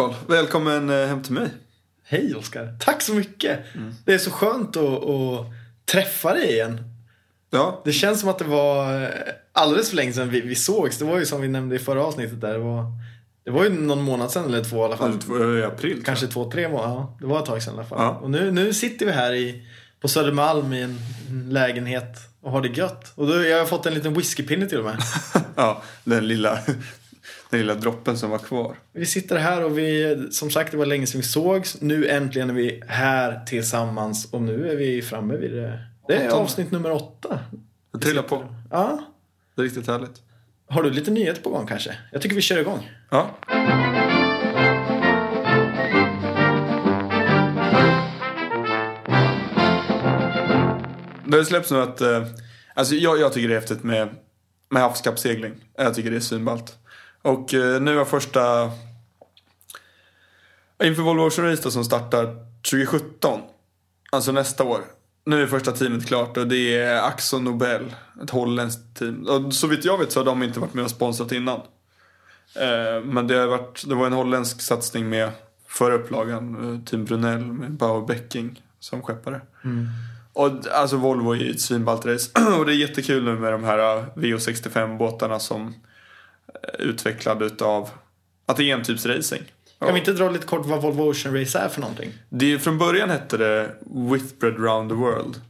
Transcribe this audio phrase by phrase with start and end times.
[0.00, 1.48] Karl, välkommen eh, hem till mig.
[2.04, 3.58] Hej Oskar, tack så mycket.
[4.04, 5.46] Det är så skönt att, att
[5.92, 6.80] träffa dig igen.
[7.50, 9.08] Ja, Det känns som att det var eh,
[9.52, 10.98] alldeles för länge sedan vi, vi sågs.
[10.98, 12.52] Det var ju som vi nämnde i förra avsnittet där.
[12.52, 12.84] Det var,
[13.44, 15.18] det var ju någon månad sedan eller två i alla fall.
[15.26, 16.02] var i april.
[16.04, 16.94] Kanske två, tre månader.
[16.94, 17.98] Ja, det var ett tag sedan i alla fall.
[17.98, 18.10] Ja.
[18.10, 19.66] Och nu, nu sitter vi här i,
[20.00, 20.98] på Södermalm i en
[21.50, 23.12] lägenhet och har det gött.
[23.14, 24.96] Och då, jag har fått en liten whiskypinne till och med.
[25.56, 26.58] Ja, den lilla,
[27.50, 28.76] den lilla droppen som var kvar.
[28.92, 31.80] Vi sitter här och vi, som sagt det var länge sedan vi sågs.
[31.80, 35.78] Nu äntligen är vi här tillsammans och nu är vi framme vid det.
[36.08, 36.34] Det är Åttonde.
[36.44, 37.38] avsnitt nummer åtta.
[37.92, 38.54] Det trillar på.
[38.70, 39.04] Ja.
[39.54, 40.22] Det är riktigt härligt.
[40.68, 41.96] Har du lite nyheter på gång kanske?
[42.12, 42.90] Jag tycker vi kör igång.
[43.10, 43.30] Ja.
[51.24, 52.26] Det har släppts nu att, eh,
[52.74, 54.08] alltså jag, jag tycker det är häftigt med,
[54.70, 55.52] med havskappsegling.
[55.76, 56.76] Jag tycker det är svinballt.
[57.22, 58.70] Och eh, nu har första,
[60.84, 62.36] inför Volvo Ocean Race då, som startar
[62.70, 63.40] 2017,
[64.12, 64.80] alltså nästa år.
[65.24, 69.26] Nu är första teamet klart och det är Axo Nobel, ett holländskt team.
[69.26, 71.60] Och så vitt jag vet så har de inte varit med och sponsrat innan.
[72.56, 75.30] Eh, Men det, har varit, det var en holländsk satsning med
[75.66, 76.74] förra upplagan.
[76.74, 79.40] eh, Team Brunel med Bauer Becking som skeppare.
[80.32, 82.30] Och alltså Volvo är ju ett svinballt race.
[82.58, 85.74] Och det är jättekul nu med de här eh, VO65-båtarna som
[86.62, 87.90] är utvecklade utav
[88.46, 89.42] att det är en typs racing.
[89.78, 92.12] Kan vi inte dra lite kort vad Volvo Ocean Race är för någonting?
[92.28, 93.74] Det, från början hette det
[94.10, 95.40] Whitbread round the world.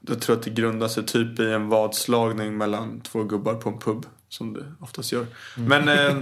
[0.00, 3.78] Jag tror att det grundar sig typ i en vadslagning mellan två gubbar på en
[3.78, 4.06] pub.
[4.28, 5.26] Som det oftast gör.
[5.56, 6.16] Men eh,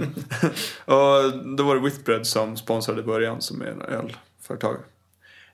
[0.95, 4.75] och då var det Whitbread som sponsrade i början som är en ölföretag.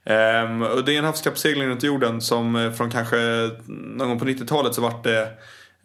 [0.04, 4.26] Ehm, och det är en havskappsegling runt jorden som eh, från kanske någon gång på
[4.26, 5.28] 90-talet så vart det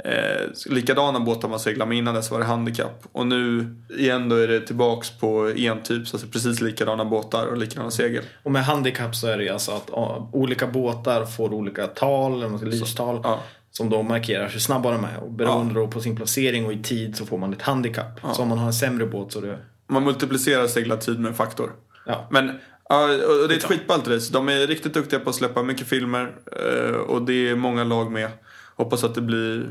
[0.05, 3.05] eh, likadana båtar man seglade med innan dess var det handikapp.
[3.12, 7.91] Och nu igen då är det tillbaks på entyps, alltså precis likadana båtar och likadana
[7.91, 8.25] segel.
[8.43, 12.67] Och med handikapp så är det alltså att ja, olika båtar får olika tal, eller
[12.67, 13.21] lystal.
[13.25, 13.43] Ja.
[13.71, 15.23] Som då markerar hur snabba de är.
[15.23, 18.21] Och beroende då på sin placering och i tid så får man ett handikapp.
[18.35, 19.59] Så om man har en sämre båt så det...
[19.89, 21.73] Man multiplicerar seglartid med en faktor.
[22.06, 22.29] Ja.
[22.31, 22.51] Men
[22.89, 24.33] ja, och det är ett skitballt race.
[24.33, 26.37] De är riktigt duktiga på att släppa mycket filmer.
[26.53, 28.29] eh, Och det är många lag med.
[28.77, 29.67] Hoppas att det blir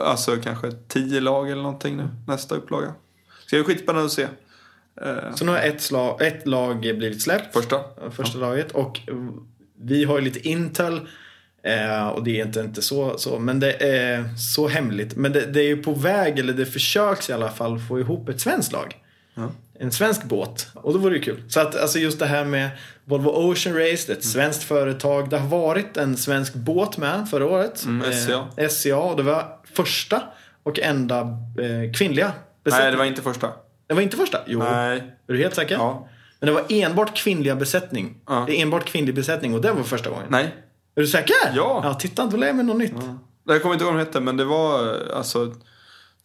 [0.00, 2.08] alltså kanske tio lag eller någonting nu.
[2.26, 2.94] Nästa upplaga.
[3.46, 4.26] Ska bli skitspännande att se.
[5.02, 7.52] Eh, Så nu har ett, slag, ett lag blivit släppt.
[7.52, 7.80] Första.
[8.10, 8.72] Första laget.
[8.72, 9.00] Och
[9.80, 11.00] vi har ju lite Intel.
[11.62, 15.16] Eh, och det är inte, inte så, så, men det är så hemligt.
[15.16, 18.28] Men det, det är ju på väg, eller det försöks i alla fall, få ihop
[18.28, 18.96] ett svenskt lag.
[19.34, 19.50] Ja.
[19.78, 20.68] En svensk båt.
[20.74, 21.42] Och då vore det kul.
[21.48, 22.70] Så att alltså just det här med
[23.04, 25.30] Volvo Ocean Race, det är ett svenskt företag.
[25.30, 27.84] Det har varit en svensk båt med förra året.
[27.84, 28.48] Mm, SCA.
[28.56, 28.96] Eh, SCA.
[28.96, 30.22] Och det var första
[30.62, 32.92] och enda eh, kvinnliga Nej, besättningen.
[32.92, 33.52] det var inte första.
[33.86, 34.38] det var inte första?
[34.46, 34.58] Jo.
[34.58, 34.96] Nej.
[35.28, 35.74] Är du helt säker?
[35.74, 36.08] Ja.
[36.40, 38.14] Men det var enbart kvinnliga besättning.
[38.26, 38.44] Ja.
[38.46, 40.26] Det är enbart kvinnlig besättning och det var första gången.
[40.28, 40.54] Nej.
[40.96, 41.34] Är du säker?
[41.54, 41.80] Ja.
[41.84, 42.92] Ja, titta, då lär jag mig något nytt.
[43.46, 45.54] Jag kommer inte ihåg vad de hette men det var eh, alltså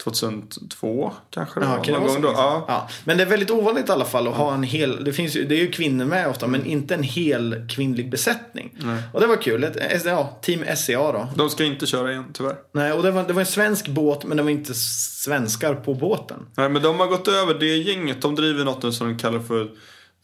[0.03, 2.27] 2002 kanske Ja, kan Någon gång då.
[2.27, 2.65] Ja.
[2.67, 2.89] Ja.
[3.05, 5.43] Men det är väldigt ovanligt i alla fall att ha en hel, det, finns ju,
[5.45, 8.75] det är ju kvinnor med ofta, men inte en hel kvinnlig besättning.
[9.13, 9.63] Och det var kul.
[9.63, 11.27] Ett, ja, Team SCA då.
[11.35, 12.55] De ska inte köra igen tyvärr.
[12.71, 15.93] Nej, och det var, det var en svensk båt, men det var inte svenskar på
[15.93, 16.39] båten.
[16.57, 18.21] Nej men de har gått över det gänget.
[18.21, 19.67] De driver något nu som de kallar för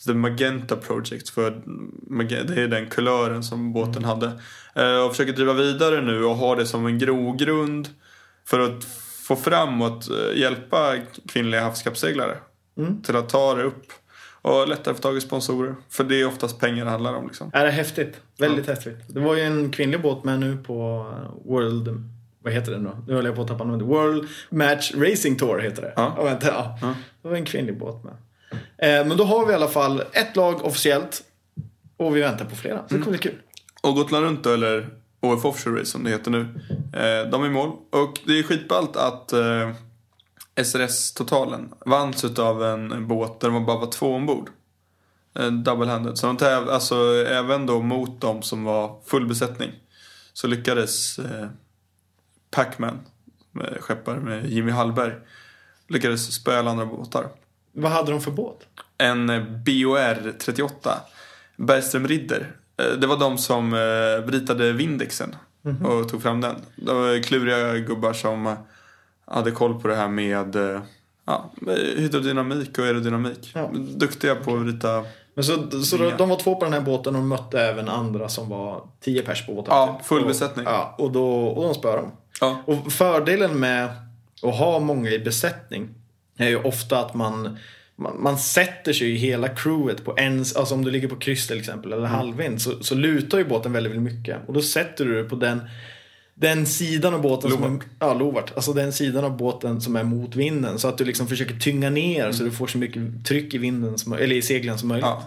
[0.05, 1.29] The Magenta Project.
[1.29, 1.61] För
[2.29, 4.31] det är den kulören som båten hade.
[4.75, 7.89] Eh, Och försöker driva vidare nu och ha det som en grogrund.
[8.45, 8.87] För att
[9.27, 10.95] få fram och att eh, hjälpa
[11.27, 12.37] kvinnliga havskappsseglare.
[13.03, 13.83] Till att ta det upp.
[14.41, 15.75] Och lättare få tag i sponsorer.
[15.89, 17.51] För det är oftast pengar det handlar om liksom.
[17.53, 18.21] Är det är häftigt.
[18.39, 18.97] Väldigt häftigt.
[19.07, 21.05] Det var ju en kvinnlig båt med nu på
[21.45, 22.11] World...
[22.39, 22.97] Vad heter den då?
[23.07, 23.87] Nu håller jag på att tappa namnet.
[23.87, 25.93] World Match Racing Tour heter det.
[25.95, 26.13] Ja.
[26.17, 26.23] Ja.
[26.23, 26.47] vänta,
[26.81, 26.95] ja.
[27.21, 28.13] Det var en kvinnlig båt med.
[28.77, 31.23] Eh, men då har vi i alla fall ett lag officiellt.
[31.97, 32.77] Och vi väntar på flera.
[32.87, 33.41] Så det kommer bli kul.
[33.81, 34.89] Och Gotland runt då, eller
[35.19, 36.41] OF Offshore Race som det heter nu.
[36.93, 37.71] Eh, de är i mål.
[37.89, 39.71] Och det är skitballt att eh,
[40.63, 44.49] SRS-totalen vanns av en båt där de bara var två ombord.
[45.35, 46.15] Eh, double-handed.
[46.15, 46.95] Så de täv, alltså
[47.27, 49.71] även då mot dem som var full besättning.
[50.33, 51.19] Så lyckades
[52.51, 52.99] Pacman,
[53.51, 55.13] med skeppare med Jimmy Hallberg,
[55.87, 57.27] lyckades spöa andra båtar.
[57.71, 58.57] Vad hade de för båt?
[58.97, 59.27] En
[59.65, 61.01] BOR 38
[61.57, 62.55] Bergström Ridder.
[62.77, 65.35] Eh, Det var de som eh, ritade Vindexen
[65.83, 66.55] och tog fram den.
[66.75, 68.53] Det var kluriga gubbar som eh,
[69.27, 70.55] hade koll på det här med
[71.25, 71.51] ja,
[71.97, 73.51] hydrodynamik och aerodynamik.
[73.55, 73.69] Ja.
[73.73, 75.05] Duktiga på att rita.
[75.33, 78.49] Men så, så de var två på den här båten och mötte även andra som
[78.49, 79.73] var tio pers på båten.
[79.75, 80.07] Ja, typ.
[80.07, 80.65] full och, besättning.
[80.65, 82.11] Ja, och, då, och de spöade dem.
[82.41, 82.63] Ja.
[82.65, 83.89] Och fördelen med
[84.43, 85.89] att ha många i besättning
[86.37, 87.57] är ju ofta att man
[87.95, 91.47] man, man sätter sig ju hela crewet på en, alltså om du ligger på kryss
[91.47, 94.37] till exempel eller halvvind så, så lutar ju båten väldigt, väldigt mycket.
[94.47, 95.61] Och då sätter du dig på den,
[96.33, 98.51] den sidan av båten som är, ja, lovart.
[98.55, 100.79] Alltså den sidan av båten som är mot vinden.
[100.79, 103.97] Så att du liksom försöker tynga ner så du får så mycket tryck i vinden
[103.97, 105.05] som, eller i seglen som möjligt.
[105.05, 105.23] Ja.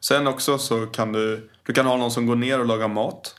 [0.00, 3.34] Sen också så kan du, du kan ha någon som går ner och lagar mat.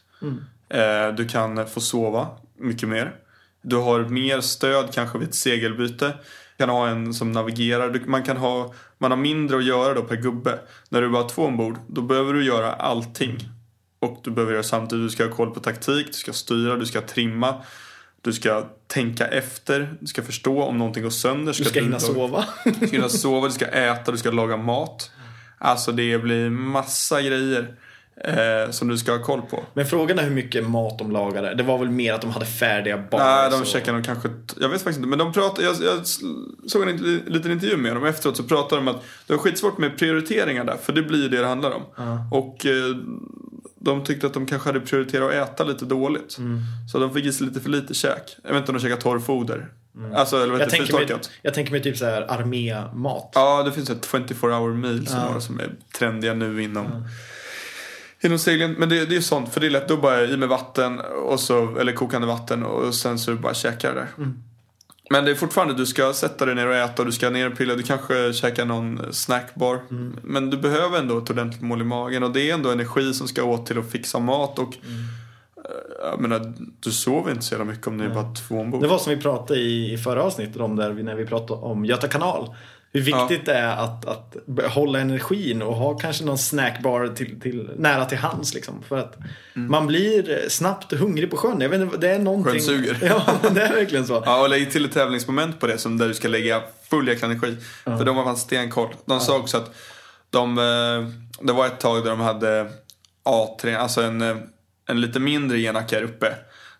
[0.69, 2.27] Eh, du kan få sova
[2.57, 3.15] mycket mer.
[3.61, 6.13] Du har mer stöd kanske vid ett segelbyte.
[6.59, 8.01] Kan ha en som navigerar.
[8.05, 10.59] Man, kan ha, man har mindre att göra då per gubbe.
[10.89, 13.37] När du bara har två ombord, då behöver du göra allting.
[13.99, 15.05] Och du behöver göra samtidigt.
[15.05, 17.55] Du ska ha koll på taktik, du ska styra, du ska trimma.
[18.21, 21.55] Du ska tänka efter, du ska förstå om någonting går sönder.
[21.57, 22.45] Du ska hinna sova.
[22.63, 25.11] du ska hinna sova, du ska äta, du ska laga mat.
[25.57, 27.75] Alltså det blir massa grejer
[28.23, 29.63] eh, som du ska ha koll på.
[29.73, 31.55] Men frågan är hur mycket mat de lagade.
[31.55, 33.19] Det var väl mer att de hade färdiga bars.
[33.21, 34.29] Nej, de och- checkar nog kanske...
[34.59, 35.09] Jag vet faktiskt inte.
[35.09, 36.05] Men de pratar, jag, jag
[36.69, 39.77] såg en liten intervju med dem efteråt så pratar de om att det var skitsvårt
[39.77, 40.77] med prioriteringar där.
[40.83, 41.81] För det blir ju det det handlar om.
[42.31, 42.95] Och eh,
[43.81, 46.37] de tyckte att de kanske hade prioriterat att äta lite dåligt.
[46.37, 46.59] Mm.
[46.91, 48.37] Så de fick i sig lite för lite käk.
[48.43, 49.67] Jag vet inte om de käkar torrfoder.
[50.15, 51.07] Alltså, eller vad jag, tänker mig,
[51.41, 53.31] jag tänker mig typ så här armémat.
[53.35, 55.25] Ja, det finns ett 24 hour meals som, Ja.
[55.25, 55.69] några som är
[55.99, 56.85] trendiga nu inom,
[58.23, 58.75] inom seglingen.
[58.79, 59.87] Men det, det är ju sånt, för det är lätt.
[59.87, 63.93] Då bara i med vatten, och så, eller kokande vatten och sen så bara käkar
[63.93, 64.07] det där.
[64.17, 64.43] Mm.
[65.11, 67.51] Men det är fortfarande, du ska sätta dig ner och äta och du ska ner
[67.51, 67.75] och pilla.
[67.75, 69.79] Du kanske käkar någon snackbar.
[69.91, 70.15] Mm.
[70.23, 72.23] Men du behöver ändå ett ordentligt mål i magen.
[72.23, 74.59] Och det är ändå energi som ska åt till att fixa mat.
[74.59, 74.99] Och Mm.
[75.57, 78.81] eh, jag menar, du sover inte så jävla mycket om ni är bara två ombord.
[78.81, 81.85] Det var som vi pratade i, i förra avsnittet om där när vi pratade om
[81.85, 82.55] Göta kanal.
[82.91, 84.35] Hur viktigt det är att, att
[84.71, 88.53] hålla energin och ha kanske någon snackbar till, till, nära till hands.
[88.53, 89.17] Liksom, för att
[89.55, 89.71] Mm.
[89.71, 91.61] man blir snabbt hungrig på sjön.
[91.61, 92.51] Jag vet inte, det är någonting...
[92.53, 92.97] Sjön suger.
[93.01, 94.23] Ja, det är verkligen så.
[94.25, 97.27] Ja, och lägg till ett tävlingsmoment på det som där du ska lägga full jäkla
[97.27, 97.57] energi.
[97.83, 98.93] För de har fan stenkoll.
[99.05, 99.75] De sa också att
[100.29, 101.09] de, eh,
[101.45, 102.71] det var ett tag där de hade
[103.25, 104.37] A3, alltså en, eh,
[104.89, 106.33] en lite mindre genacke här uppe.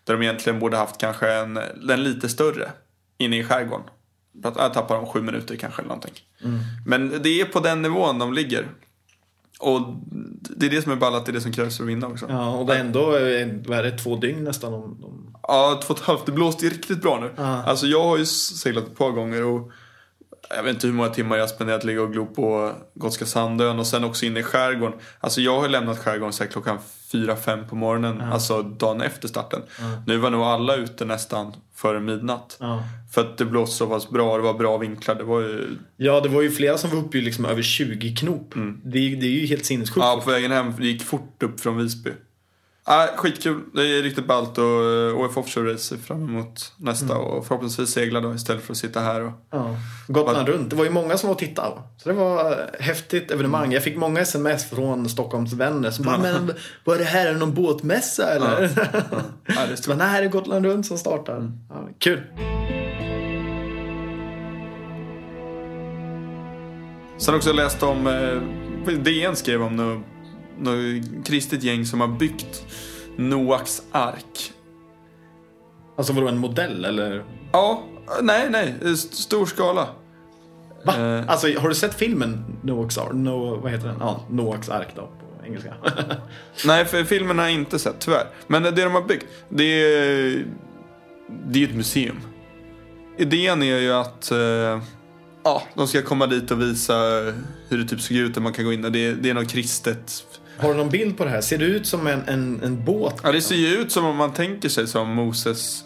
[0.04, 1.56] Där de egentligen borde haft kanske en,
[1.90, 2.70] en lite större
[3.18, 3.86] inne i skärgården.
[4.42, 6.14] Jag tappar de sju minuter kanske eller någonting.
[6.86, 8.68] Men det är på den nivån de ligger.
[9.60, 9.80] Och
[10.56, 12.26] det är det som är ballat, det är det som krävs för att vinna också.
[12.28, 13.06] Ja, och det är ändå
[13.66, 14.74] vad är det, två dygn nästan.
[14.74, 15.36] Om, om...
[15.42, 16.26] Ja, två och ett halvt.
[16.26, 17.30] Det blåste riktigt bra nu.
[17.36, 17.62] Ja.
[17.62, 19.70] Alltså jag har ju seglat ett par gånger och
[20.56, 23.78] jag vet inte hur många timmar jag har spenderat ligga och glo på Gotska Sandön
[23.78, 24.98] och sen också inne i skärgården.
[25.20, 26.78] Alltså jag har lämnat skärgården så klockan
[27.12, 29.60] fyra fem på morgonen, alltså dagen efter starten.
[30.06, 32.56] Nu var nog alla ute nästan före midnatt.
[32.60, 32.82] Ja.
[33.14, 35.14] För att det blåste så pass bra, det var bra vinklar.
[35.14, 35.76] Det var ju...
[35.96, 38.52] ja, det var ju flera som var uppe liksom över 20 knop.
[38.84, 39.96] Det, är- det är ju helt sinnessjukt.
[40.06, 42.10] Ja, på vägen hem, det gick fort upp från Visby.
[42.92, 47.16] Ah, skitkul, det är riktigt ballt och eh, OF Offshore Race ser fram emot nästa
[47.18, 49.76] och förhoppningsvis segla då istället för att sitta här och Ja.
[50.08, 50.70] Gotland runt.
[50.70, 51.82] Det var ju många som var och tittade.
[51.96, 53.72] Så det var ett häftigt evenemang.
[53.72, 56.52] Jag fick många sms från Stockholms vänner som bara, men
[56.84, 57.26] vad är det här?
[57.26, 58.62] Är det någon båtmässa eller?
[58.76, 59.00] Ja,
[59.46, 61.52] det är Så bara, nej, det är Gotland runt som startar.
[61.68, 62.22] Ja, kul.
[67.18, 70.04] Sen också läst om, eh, DN skrev om något,
[70.60, 72.64] något kristet gäng som har byggt
[73.16, 74.52] Noaks ark.
[75.96, 77.24] Alltså vadå, en modell eller?
[77.52, 77.82] Ja,
[78.22, 79.88] nej, nej, st- stor skala.
[80.84, 80.96] Va?
[81.18, 81.24] Eh.
[81.30, 83.12] Alltså, har du sett filmen Noaks Ark?
[83.12, 83.96] No, vad heter den?
[84.00, 85.74] Ja, Noaks Ark då på engelska.
[86.66, 88.26] Nej, för filmen har jag inte sett, tyvärr.
[88.46, 90.44] Men det de har byggt, det är,
[91.46, 92.20] det är ett museum.
[93.18, 94.82] Idén är ju att eh,
[95.44, 96.94] ja, de ska komma dit och visa
[97.68, 100.24] hur det typ såg ut och man kan gå in det, det är något kristet.
[100.60, 101.40] Har du någon bild på det här?
[101.40, 103.14] Ser det ut som en, en, en båt?
[103.22, 105.84] Ja, det ser ju ut som om man tänker sig som Moses.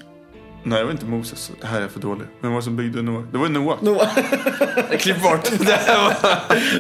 [0.66, 1.52] Nej, det var inte Moses.
[1.61, 2.26] Det här är för dåligt.
[2.40, 3.25] Vem var det som byggde Noah?
[3.33, 3.83] Det var Noah.
[3.83, 4.09] Noah.
[4.99, 5.50] Klipp bort.
[5.59, 6.14] det här var...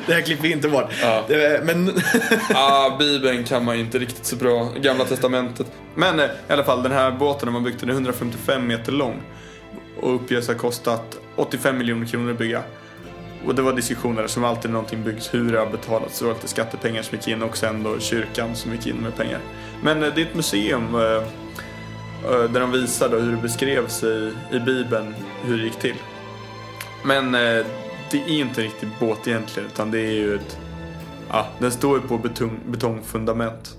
[0.06, 0.90] det här klipper vi inte bort.
[1.02, 1.24] Ja.
[1.62, 1.90] Men
[2.54, 4.68] ah, Bibeln kan man ju inte riktigt så bra.
[4.80, 5.66] Gamla testamentet.
[5.94, 9.22] Men eh, i alla fall, den här båten har byggt den är 155 meter lång.
[10.00, 12.62] Och uppges ha kostat 85 miljoner kronor att bygga.
[13.46, 16.18] Och det var diskussioner som alltid när någonting byggs, hur det har betalats.
[16.18, 19.16] Det var lite skattepengar som gick in och sen då kyrkan som gick in med
[19.16, 19.40] pengar.
[19.82, 24.02] Men eh, det är ett museum eh, eh, där de visar då hur det beskrevs
[24.04, 25.96] i, i Bibeln, hur det gick till.
[27.04, 27.64] Men det
[28.12, 30.58] är inte en riktig båt egentligen, utan det är ju ett
[31.28, 33.76] Ja, den står ju på betong, betongfundament.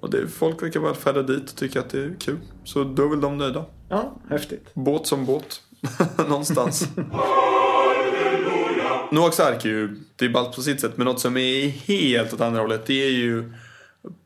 [0.00, 2.38] Och det, folk verkar väl färda dit och tycka att det är kul.
[2.64, 3.64] Så då är väl de nöjda.
[3.88, 4.74] ja, häftigt.
[4.74, 5.60] Båt som båt.
[6.28, 6.88] Någonstans.
[9.14, 12.32] Noaks ark är ju, det är ballt på sitt sätt, men något som är helt
[12.32, 13.52] åt andra hållet, det är ju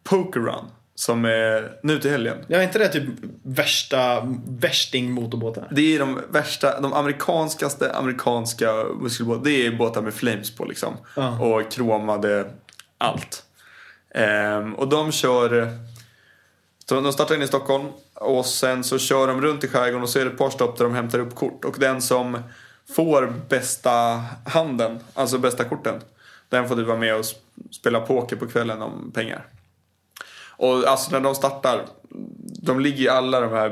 [0.04, 0.64] Poker Run.
[0.94, 2.36] Som är nu till helgen.
[2.46, 3.04] Ja, är inte det typ
[3.42, 5.66] värsta värsting-motorbåtarna?
[5.70, 9.44] Det är de värsta, de amerikanskaste amerikanska muskelbåtarna.
[9.44, 10.96] Det är båtar med flames på liksom.
[11.16, 11.38] Ja.
[11.38, 12.50] Och kromade
[12.98, 13.44] allt.
[14.14, 15.78] Ehm, och de kör...
[16.88, 20.18] De startar in i Stockholm och sen så kör de runt i skärgården och så
[20.18, 21.64] är det ett par stopp där de hämtar upp kort.
[21.64, 22.38] Och den som
[22.90, 26.00] får bästa handen, alltså bästa korten,
[26.48, 27.24] den får du vara med och
[27.70, 29.46] spela poker på kvällen om pengar.
[30.58, 31.84] Och alltså när de startar,
[32.62, 33.68] de ligger ju alla de här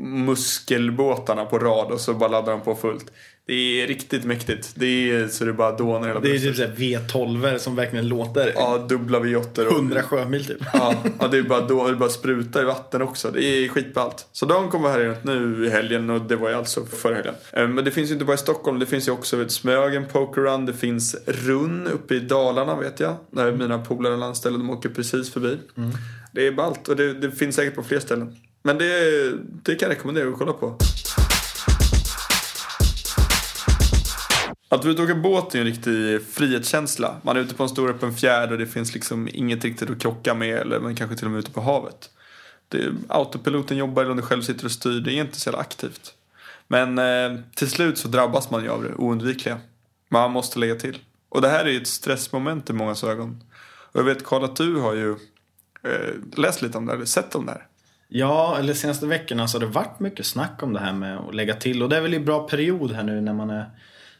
[0.00, 3.12] muskelbåtarna på rad och så bara laddar de på fullt.
[3.46, 4.72] Det är riktigt mäktigt.
[4.74, 8.52] Det är så det bara dånar hela Det är typ såhär V12 som verkligen låter
[8.54, 10.58] Ja, dubbla V8 och 100 sjömil typ.
[10.72, 13.30] Ja, ja det är bara då, det bara sprutar i vatten också.
[13.30, 14.26] Det är skitballt.
[14.32, 17.34] Så de kommer här runt nu i helgen och det var ju alltså förra helgen.
[17.52, 20.06] Eh, Men det finns ju inte bara i Stockholm, det finns ju också vid Smögen
[20.12, 23.16] Poker Run, det finns Runn uppe i Dalarna vet jag.
[23.30, 25.58] Där mina polare och landställe, de åker precis förbi.
[26.32, 28.36] Det är ballt och det, det finns säkert på fler ställen.
[28.62, 30.76] Men det, det kan jag rekommendera att kolla på.
[34.72, 37.16] Att vara ute och åka båt är en riktig frihetskänsla.
[37.22, 39.98] Man är ute på en stor öppen fjärd och det finns liksom inget riktigt att
[40.02, 42.10] krocka med eller man kanske till och med är ute på havet.
[42.68, 45.60] Det, autopiloten jobbar eller om du själv sitter och styr, det är inte så jävla
[45.60, 46.14] aktivt.
[46.68, 49.60] Men eh, till slut så drabbas man ju av det oundvikliga.
[50.08, 50.98] Man måste lägga till.
[51.28, 53.44] Och det här är ju ett stressmoment i många ögon.
[53.92, 55.10] Och jag vet Karl att du har ju
[55.82, 57.66] eh, läst lite om det här, eller sett om det här.
[58.12, 61.34] Ja, eller senaste veckorna så har det varit mycket snack om det här med att
[61.34, 61.82] lägga till.
[61.82, 63.70] Och det är väl i bra period här nu när man är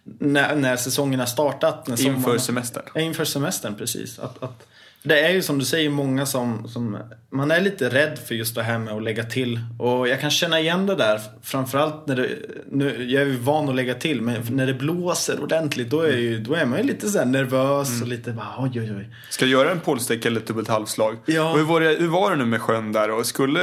[0.05, 1.87] när, när säsongen har startat.
[1.87, 2.83] När Inför sommaren- semestern.
[2.95, 4.19] Ja, inför semestern, precis.
[4.19, 4.67] Att, att,
[5.03, 6.99] det är ju som du säger många som, som...
[7.33, 9.61] Man är lite rädd för just det här med att lägga till.
[9.79, 11.21] Och jag kan känna igen det där.
[11.43, 12.29] Framförallt när det...
[12.71, 16.17] Nu, jag är ju van att lägga till, men när det blåser ordentligt då är,
[16.17, 19.09] ju, då är man ju lite så nervös och lite bara oj oj oj.
[19.31, 21.17] Ska du göra en polsträcka eller ett dubbelt halvslag?
[21.27, 21.51] Ja.
[21.51, 23.11] Och hur, var det, hur var det nu med sjön där?
[23.11, 23.61] Och skulle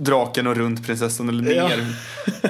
[0.00, 1.94] draken och runt prinsessan eller ner?
[2.42, 2.49] Ja.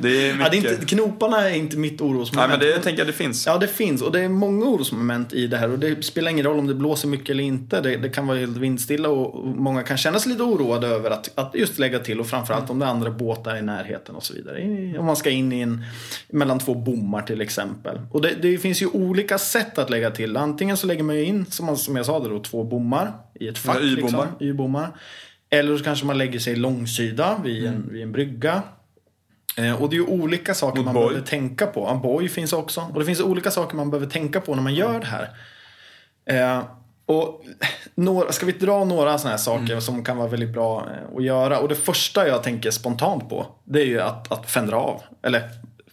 [0.00, 0.50] Det är Ja, mycket.
[0.62, 2.34] det är inte, knoparna är inte mitt orosmoment.
[2.36, 3.46] Nej men det jag tänker jag det finns.
[3.46, 4.02] Ja, det finns.
[4.02, 5.70] Och det är många orosmoment i det här.
[5.70, 7.80] Och det spelar ingen roll om det blåser mycket eller inte.
[7.80, 11.30] Det, det kan vara helt vindstilla och många kan känna sig lite oroade över att,
[11.34, 12.20] att just lägga till.
[12.20, 14.94] Och framförallt om det är andra båtar i närheten och så vidare.
[14.98, 15.84] Om man ska in i en,
[16.30, 18.00] mellan två bommar till exempel.
[18.12, 20.36] Och det, det finns ju olika sätt att lägga till.
[20.36, 23.12] Antingen så lägger man ju in, som, man, som jag sa, det då, två bommar
[23.40, 23.76] i ett fack.
[23.76, 24.26] Ja, y-bommar.
[24.26, 24.88] Liksom, y-bommar.
[25.50, 27.88] Eller så kanske man lägger sig långsida vid en, Mm.
[27.92, 28.62] vid en brygga.
[29.58, 31.08] Eh, och det är ju olika saker Mot man boj.
[31.08, 31.80] behöver tänka på.
[31.80, 32.86] Ja, boj finns också.
[32.94, 35.28] Och det finns olika saker man behöver tänka på när man gör det här.
[36.26, 36.62] Eh,
[37.06, 37.42] och
[37.94, 39.80] några, ska vi dra några sådana här saker Mm.
[39.80, 41.58] som kan vara väldigt bra eh, att göra.
[41.58, 43.46] Och det första jag tänker spontant på.
[43.64, 45.02] Det är ju att, att fändra av.
[45.22, 45.42] Eller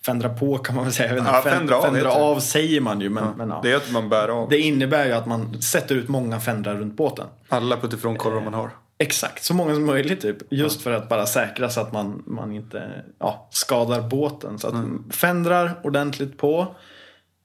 [0.05, 1.17] fändra på kan man väl säga.
[1.17, 3.09] Inte, Ja, fän- fändra av fändra av säger man ju.
[3.09, 3.59] Men, men, ja.
[3.63, 4.49] Det är att man bär av.
[4.49, 7.25] det innebär ju att man sätter ut många fändrar runt båten.
[7.49, 8.69] Alla putifrån kollar man har.
[8.97, 10.37] Exakt, så många som möjligt typ.
[10.49, 14.59] Just för att bara säkra så att man, man inte ja, skadar båten.
[14.59, 14.75] Så att
[15.15, 16.75] fändrar ordentligt på.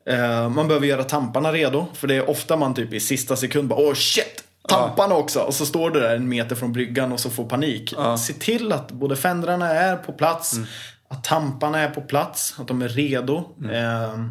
[0.06, 1.86] Eh, man behöver göra tamparna redo.
[1.94, 4.44] För det är ofta man typ i sista sekund bara åh shit!
[4.68, 5.40] Tamparna också!
[5.40, 7.94] Och så står du där en meter från bryggan och så får panik.
[8.18, 10.56] Se till att både fändrarna är på plats.
[11.08, 12.54] Att tamparna är på plats.
[12.58, 13.36] Att de är redo.
[13.72, 14.24] Eh,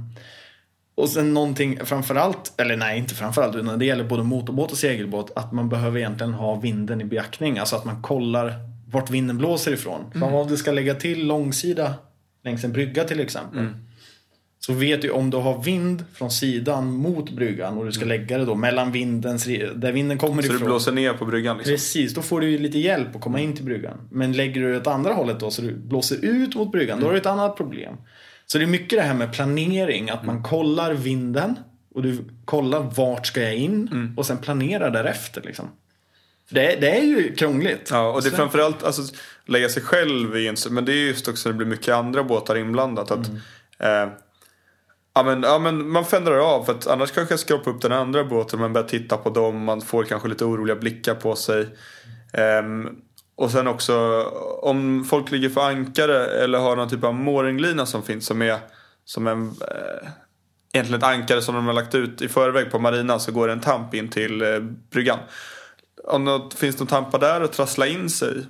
[1.00, 5.32] och sen någonting framförallt, eller nej inte framförallt, utan det gäller både motorbåt och segelbåt,
[5.36, 7.58] att man behöver egentligen ha vinden i beaktning.
[7.58, 8.54] Alltså att man kollar
[8.92, 10.02] vart vinden blåser ifrån.
[10.14, 11.94] För om du ska lägga till långsida
[12.44, 13.60] längs en brygga till exempel.
[14.60, 18.38] Så vet du om du har vind från sidan mot bryggan och du ska lägga
[18.38, 20.68] det då mellan vindens, där vinden kommer Så ifrån.
[20.68, 21.74] blåser ner på bryggan liksom.
[21.74, 23.98] Precis, då får du lite hjälp att komma in till bryggan.
[24.12, 27.06] Men lägger du det åt andra hållet då så du blåser ut mot bryggan, då
[27.06, 27.96] har du ett annat problem.
[28.52, 31.60] Så det är mycket det här med planering, att man kollar vinden
[31.96, 35.66] och du kollar vart ska jag in och sen planerar därefter liksom.
[36.50, 37.88] Det, är- det är ju krångligt.
[37.92, 39.16] Ja, och det är framförallt alltså,
[39.46, 42.24] lägga sig själv i en men det är just också när det blir mycket andra
[42.24, 43.12] båtar inblandat.
[43.12, 43.28] Att,
[43.80, 44.10] eh,
[45.14, 47.92] ja, men, ja, men man fändrar av för att annars kanske jag skrapar upp den
[47.92, 48.60] andra båten.
[48.60, 51.68] Man börjar titta på dem, man får kanske lite oroliga blickar på sig.
[52.34, 52.90] Ehm,
[53.40, 54.24] och sen också
[54.62, 58.60] om folk ligger för ankare eller har någon typ av mooringlina som finns som är
[59.06, 60.10] som en eh,
[60.74, 63.54] egentligen ett ankare som de har lagt ut i förväg på marinan så går det
[63.54, 64.60] en tamp in till eh,
[64.92, 65.20] bryggan.
[66.04, 68.46] Om det finns någon tampa där och trassla in sig.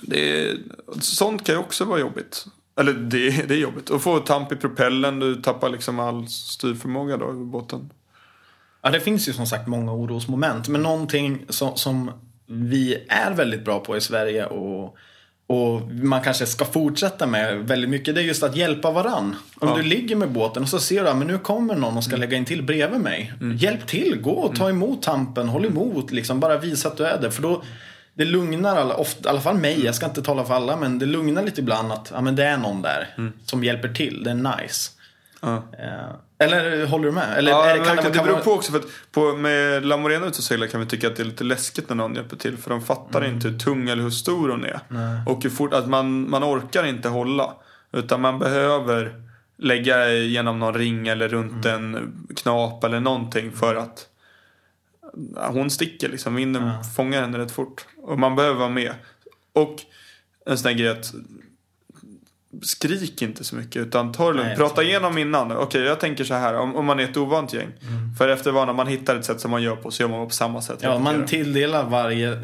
[0.00, 0.58] Det är,
[1.00, 2.46] sånt kan ju också vara jobbigt.
[2.80, 3.90] Eller det, det är jobbigt.
[3.90, 7.92] Att få tamp i propellen, du tappar liksom all styrförmåga då i båten.
[8.82, 10.68] Ja, det finns ju som sagt många orosmoment.
[10.68, 12.10] Men någonting som, som
[12.52, 14.96] vi är väldigt bra på i Sverige och,
[15.46, 19.36] och man kanske ska fortsätta med väldigt mycket, det är just att hjälpa varann.
[19.60, 19.76] Om Ja.
[19.76, 22.16] du ligger med båten och så ser du att men nu kommer någon och ska
[22.16, 23.32] lägga in till bredvid mig.
[23.58, 26.40] Hjälp till, gå och ta emot tampen, håll emot, liksom.
[26.40, 27.30] bara visa att du är där.
[27.30, 27.62] För då,
[28.14, 30.98] det lugnar alla, ofta, i alla fall mig, jag ska inte tala för alla, men
[30.98, 33.08] det lugnar lite ibland att ja, men det är någon där
[33.44, 34.90] som hjälper till, det är nice.
[35.44, 35.56] Ja.
[35.78, 36.14] Eh,
[36.46, 37.38] eller håller du med?
[37.38, 38.86] Eller Ja, är det, kan det, det, det kan beror vara- på också för att
[39.12, 41.88] på, med La Morena ute och seglar kan vi tycka att det är lite läskigt
[41.88, 42.56] när någon hjälper till.
[42.56, 43.34] För de fattar Mm.
[43.34, 44.80] inte hur tung eller hur stor hon är.
[45.26, 47.54] Och hur fort, att man, man orkar inte hålla.
[47.92, 49.22] Utan man behöver
[49.58, 51.94] lägga igenom någon ring eller runt Mm.
[51.94, 54.06] en knap eller någonting för att
[55.36, 56.34] ja, hon sticker liksom.
[56.34, 57.86] Vinden fångar henne rätt fort.
[58.02, 58.92] Och man behöver vara med.
[59.52, 59.76] Och
[60.46, 61.12] en sån här grej att
[62.62, 64.46] skrik inte så mycket utan ta det lugnt.
[64.48, 65.52] Nej, Prata igenom innan.
[65.52, 67.68] Okej, jag tänker så här om, om man är ett ovant gäng.
[68.18, 70.26] För efter vad när man hittar ett sätt som man gör på så gör man
[70.26, 70.78] på samma sätt.
[70.80, 72.38] Ja, man tilldelar varje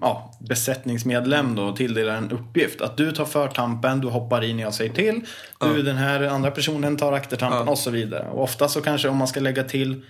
[0.00, 2.80] ja, besättningsmedlem då, tilldelar en uppgift.
[2.80, 5.20] Att du tar förtampen, du hoppar in när jag säger till.
[5.60, 7.70] Du, den här andra personen tar aktertampen Ja.
[7.72, 8.28] och så vidare.
[8.28, 10.02] Och ofta så kanske om man ska lägga till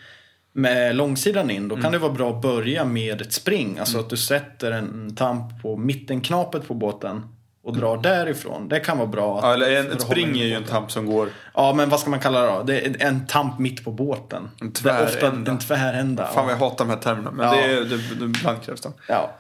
[0.52, 1.92] med långsidan in, då kan Mm.
[1.92, 3.78] det vara bra att börja med ett spring.
[3.78, 7.23] Alltså att du sätter en tamp på mittenknapet på båten
[7.64, 8.69] och drar därifrån.
[8.69, 9.38] Det kan vara bra.
[9.38, 9.45] Att.
[9.45, 11.28] Ja, eller en, ett spring in är ju en tamp som går.
[11.54, 12.62] Ja, men vad ska man kalla det då?
[12.62, 14.50] Det är en tamp mitt på båten.
[14.61, 15.50] En Det är ofta tvärända.
[15.50, 16.26] en tvärända.
[16.26, 17.31] Fan vad jag hatar de här termerna.
[17.31, 17.54] Men Ja.
[17.54, 18.92] det är det, det ibland krävs det.
[19.09, 19.31] ja.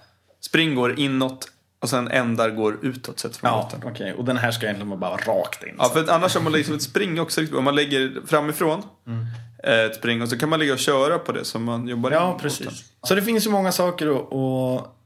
[0.40, 1.48] Spring går inåt
[1.80, 3.90] och sen ändar går utåt sett från Ja, båten.
[3.92, 4.14] okej.
[4.14, 5.74] Och den här ska egentligen vara bara rakt in.
[5.78, 9.26] Ja, för annars om man lägger som ett spring också, om man lägger framifrån Mm.
[9.64, 12.10] eh, ett spring och så kan man ligga och köra på det som man jobbar
[12.10, 12.84] Ja, precis.
[13.02, 14.32] Så det finns ju många saker att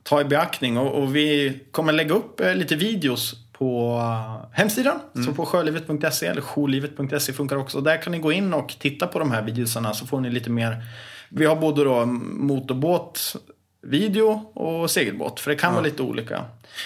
[0.09, 5.01] ta i beaktning och, och vi kommer lägga upp eh, lite videos på eh, hemsidan.
[5.27, 7.81] Så på sjölivet.se eller jourlivet.se funkar också.
[7.81, 10.51] Där kan ni gå in och titta på de här videosarna så får ni lite
[10.51, 10.85] mer.
[11.29, 13.37] Vi har både då motorbåt,
[13.83, 15.41] video och segelbåt.
[15.41, 16.45] För det kan vara lite olika.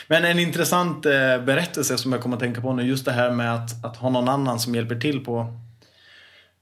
[0.09, 1.13] Men en intressant eh,
[1.45, 2.83] berättelse som jag kommer att tänka på nu.
[2.83, 5.57] Just det här med att, att ha någon annan som hjälper till på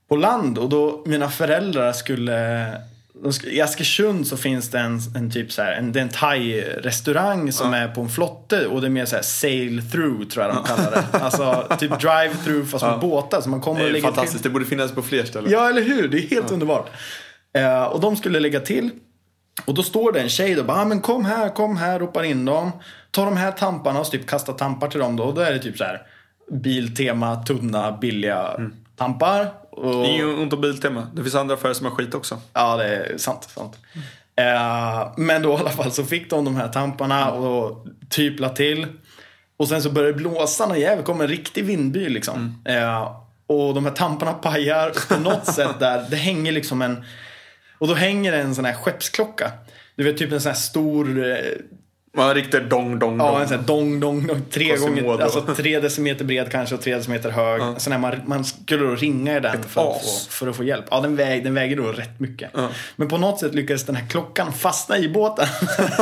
[0.09, 2.71] på land och då mina föräldrar skulle
[3.44, 7.52] I Askersund så finns det en, en typ så här, en, det är en thai-restaurang
[7.52, 10.64] som är på en flotte och det är mer så här sail-through tror jag de
[10.64, 11.18] kallar det.
[11.18, 14.02] Alltså typ drive-through fast med båtar så man kommer Det och är till.
[14.02, 15.50] fantastiskt, det borde finnas på fler ställen.
[15.50, 16.09] Ja, eller hur?
[16.09, 16.90] Det är helt underbart.
[17.52, 18.90] Eh, och de skulle lägga till.
[19.64, 22.22] Och då står det en tjej då bara, ah, men kom här, kom här, ropar
[22.22, 22.70] in dem.
[23.11, 25.24] Ta de här tamparna och typ kasta tampar till dem då.
[25.24, 26.02] Och då är det typ så här
[26.52, 28.61] Biltema, tunna, billiga
[28.96, 29.52] tampar.
[29.79, 30.03] Och...
[30.03, 31.07] Det är ju ont om Biltema.
[31.14, 32.41] Det finns andra affärer som har skit också.
[32.53, 33.49] Ja, det är sant.
[33.55, 33.79] sant.
[34.37, 38.49] Eh, men då i alla fall så fick de de här tamparna och typ la
[38.49, 38.87] till.
[39.57, 42.62] Och sen så började det blåsa när jävel kom en riktig vindby liksom.
[42.64, 47.05] Eh, och de här tamparna pajar på något sätt där, det hänger liksom en...
[47.79, 49.53] Och då hänger det en sån här skeppsklocka.
[49.97, 51.25] Du vet typ en sån här stor...
[52.18, 53.40] Man riktar dong, dong, Ja, dong.
[53.42, 54.42] en sån här dong, dong, dong.
[54.50, 57.62] Tre, gånger, alltså tre decimeter bred kanske och tre decimeter hög.
[57.76, 60.64] Så när man, man skulle då ringa i den för att, få, för att få
[60.64, 60.85] hjälp.
[60.90, 62.50] Ja, den, väg, den väger då rätt mycket.
[62.54, 62.68] Ja.
[62.96, 65.46] Men på något sätt lyckades den här klockan fastna i båten.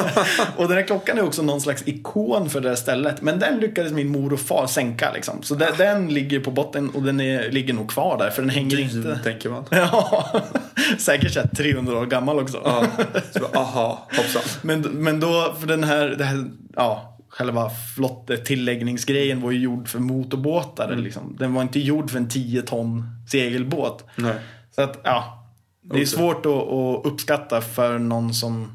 [0.57, 3.22] och den här klockan är också någon slags ikon för det här stället.
[3.22, 5.42] Men den lyckades min mor och far sänka liksom.
[5.42, 8.31] Så den, den ligger på botten och den är, ligger nog kvar där.
[8.31, 9.18] För den hänger inte...
[9.24, 9.64] tänker man.
[9.70, 10.42] Ja,
[10.99, 12.61] säkert så här 300 år gammal också.
[12.65, 12.87] Ja.
[13.33, 14.43] Så, bara, aha, hoppsan.
[14.62, 16.45] Men, men då, för den här, det här
[16.77, 20.97] ja, själva flottetilläggningsgrejen var ju gjord för motorbåtar.
[20.97, 21.37] Liksom.
[21.39, 24.05] Den var inte gjord för en 10 ton segelbåt.
[24.17, 24.35] Nej.
[24.75, 25.43] Så att, ja.
[25.83, 26.07] Det är Okej.
[26.07, 28.73] svårt att, att uppskatta för någon som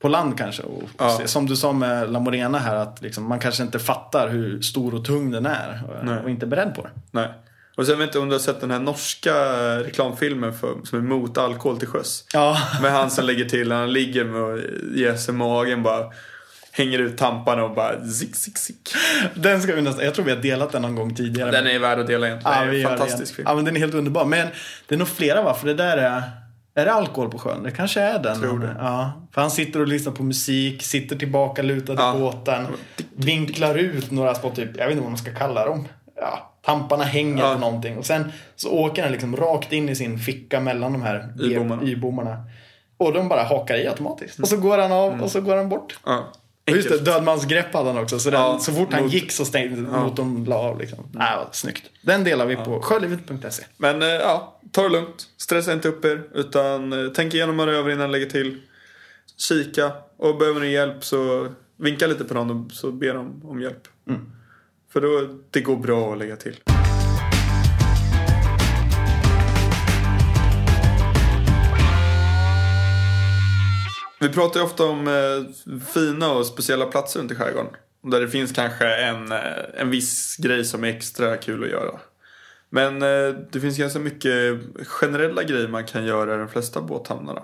[0.00, 0.62] på land kanske.
[0.62, 1.20] Och Ja.
[1.26, 4.94] Som du sa med La Morena här, att liksom, man kanske inte fattar hur stor
[4.94, 5.82] och tung den är.
[5.88, 6.18] Och, Nej.
[6.18, 6.90] och inte beredd på det.
[7.10, 7.28] Nej.
[7.76, 9.34] Och sen vet jag inte om du har sett den här norska
[9.80, 12.24] reklamfilmen för, som är mot alkohol till sjöss.
[12.32, 14.58] Ja, Med han som lägger till, han ligger med och
[14.94, 16.04] ger sig magen bara.
[16.72, 18.94] Hänger ut tamparna och bara zick, zick, zick.
[19.34, 21.50] den ska vi nästan, jag tror vi har delat den någon gång tidigare.
[21.50, 22.56] Den är värd att dela egentligen.
[22.58, 23.46] Ja, det är en fantastisk film.
[23.48, 24.24] Ja, men den är helt underbar.
[24.24, 24.48] Men
[24.86, 25.54] det är nog flera va?
[25.54, 26.22] För det där är...
[26.74, 27.62] Är det alkohol på sjön?
[27.62, 28.40] Det kanske är den.
[28.40, 28.76] Tror det.
[28.78, 29.28] Ja.
[29.34, 32.16] För han sitter och lyssnar på musik, sitter tillbaka lutad Ja.
[32.16, 32.66] i båten.
[33.16, 35.88] Vinklar ut några små typ, jag vet inte vad man ska kalla dem.
[36.16, 37.54] Ja, tamparna hänger Ja.
[37.54, 37.96] på någonting.
[37.98, 41.34] Och sen så åker han liksom rakt in i sin ficka mellan de här
[41.84, 42.44] Y-bommarna.
[42.96, 44.38] Och de bara hakar i automatiskt.
[44.40, 45.98] Och så går han av och så går han bort.
[46.06, 46.32] Ja.
[46.70, 48.18] Och just det, dödmansgrepp hade han också.
[48.18, 50.78] Så, den, Ja, så fort han mot- gick så stängde motorn la av.
[50.80, 50.98] Liksom.
[51.12, 51.82] Nej, vad snyggt.
[52.02, 53.64] Den delar vi på sjölivet.se.
[53.76, 55.24] Men eh, ja, ta det lugnt.
[55.36, 56.22] Stressa inte upp er.
[56.34, 58.60] Utan eh, tänk igenom du över innan lägger till.
[59.36, 59.92] Kika.
[60.16, 63.88] Och behöver ni hjälp så vinka lite på och så ber de om hjälp.
[64.08, 64.32] Mm.
[64.92, 66.60] För då, det går bra att lägga till.
[74.20, 77.72] Vi pratar ju ofta om eh, fina och speciella platser runt i skärgården.
[78.02, 79.40] Där det finns kanske en, eh,
[79.74, 82.00] en viss grej som är extra kul att göra.
[82.70, 87.42] Men eh, det finns ganska mycket generella grejer man kan göra i de flesta båthamnarna.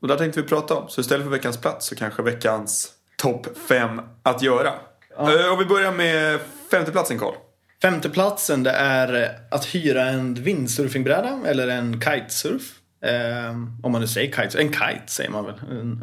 [0.00, 0.88] Och där tänkte vi prata om.
[0.88, 4.72] Så istället för veckans plats så kanske veckans topp fem att göra.
[5.20, 5.52] Ja.
[5.52, 7.34] Och vi börjar med femteplatsen Karl.
[7.82, 12.62] Femteplatsen det är att hyra en windsurfingbräda eller en kitesurf.
[13.04, 13.50] Eh,
[13.82, 14.60] om man nu säger kite.
[14.60, 15.54] En kite säger man väl.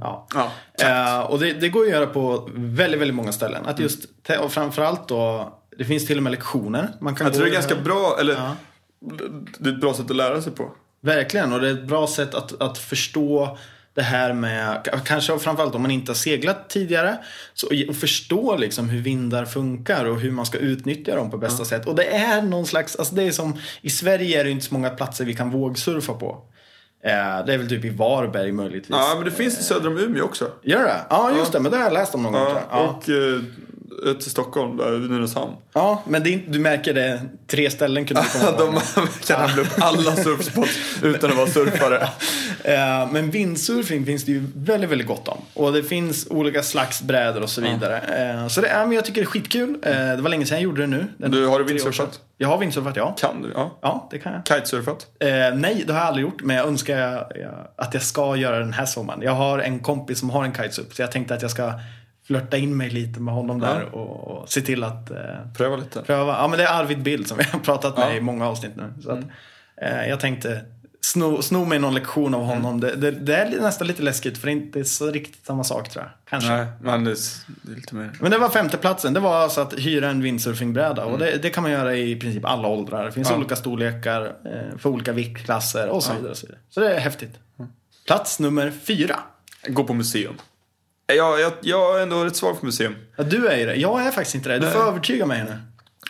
[0.02, 0.28] ja.
[0.32, 3.66] ja eh, och det, det, går att göra på väldigt, väldigt många ställen.
[3.66, 4.06] Att just,
[4.40, 6.90] och framförallt då, det finns till och med lektioner.
[7.02, 8.56] Man kan Jag tror det är ganska bra, eller ja.
[9.58, 10.72] det är ett bra sätt att lära sig på.
[11.02, 13.58] Verkligen, och det är ett bra sätt att, att förstå
[13.98, 17.18] det här med, kanske framförallt om man inte har seglat tidigare,
[17.54, 21.56] så, och förstå liksom hur vindar funkar och hur man ska utnyttja dem på bästa
[21.56, 21.66] mm.
[21.66, 21.88] sätt.
[21.88, 24.74] Och det är någon slags, alltså det är som, i Sverige är det inte så
[24.74, 26.44] många platser vi kan vågsurfa på.
[27.04, 28.90] Eh, det är väl typ i Varberg möjligtvis.
[28.90, 30.52] Ja, men det finns i söder om Umeå också.
[30.64, 31.02] Gör det?
[31.10, 31.60] Ja, just det.
[31.60, 32.58] Men det har jag läst om någon gång.
[32.72, 32.80] Ja.
[32.80, 33.10] Och
[34.06, 35.54] eh, till Stockholm, där, Nynäshamn.
[35.74, 37.22] Ja, men det är, du märker det.
[37.48, 38.82] Tre ställen kunde du komma De
[39.28, 42.10] kan ramla upp alla surfspots utan att vara surfare.
[42.64, 45.38] Eh, men vindsurfing finns det ju väldigt, väldigt gott om.
[45.54, 48.02] Och det finns olika slags brädor och så vidare.
[48.42, 48.50] Ja.
[48.50, 49.78] Så det, ja, men jag tycker det är skitkul.
[49.82, 51.08] Det var länge sedan jag gjorde det nu.
[51.18, 52.20] Du, har du vindsurfat?
[52.40, 53.16] Jag har vindsurfat, ja.
[53.20, 53.52] Kan du?
[53.56, 54.48] Ja, ja det kan jag.
[54.48, 55.08] Kitesurfat?
[55.20, 56.44] Eh, nej, det har jag aldrig gjort.
[56.44, 59.22] Men jag önskar jag, jag, att jag ska göra den här sommaren.
[59.22, 60.94] Jag har en kompis som har en kitesurf.
[60.94, 61.74] Så jag tänkte att jag ska
[62.28, 64.00] flörta in mig lite med honom där ja.
[64.00, 65.18] och, och, se till att eh,
[65.58, 66.02] pröva lite.
[66.02, 66.38] Pröva.
[66.38, 68.16] Ja, men det är Arvid Bild som vi har pratat med ja.
[68.18, 68.94] i många avsnitt nu.
[69.04, 69.24] Så att,
[69.82, 70.62] eh, jag tänkte
[71.02, 72.78] sno, sno mig någon lektion av honom.
[72.78, 72.80] Mm.
[72.80, 75.90] Det, det, det, är nästan lite läskigt för det är inte så riktigt samma sak
[75.90, 76.12] tror jag.
[76.30, 76.50] Kanske.
[76.50, 77.16] Nej, men det,
[77.62, 78.12] det är lite mer.
[78.20, 79.14] Men det var femteplatsen.
[79.14, 81.02] Det var alltså att hyra en windsurfingbräda.
[81.02, 81.14] Mm.
[81.14, 83.06] Och det, det, kan man göra i princip alla åldrar.
[83.06, 83.36] Det finns ja.
[83.36, 86.32] olika storlekar eh, för olika viktklasser och så vidare.
[86.32, 86.62] Och så, vidare.
[86.70, 87.34] så det är häftigt.
[87.60, 87.72] Mm.
[88.08, 89.20] Plats nummer fyra.
[89.68, 90.36] Gå på museum.
[91.08, 92.96] Jag, jag, jag är ändå rätt svag för museum.
[93.16, 93.76] Ja, du är ju det.
[93.76, 94.60] Jag är faktiskt inte det.
[94.60, 95.58] Du får övertyga mig nu.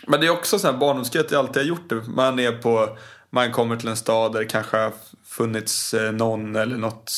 [0.06, 1.94] Men det är också så här barndomsgrej att jag alltid har gjort det.
[1.94, 2.98] Man är på,
[3.30, 4.92] man kommer till en stad där det kanske har
[5.26, 7.12] funnits eh, någon eller något,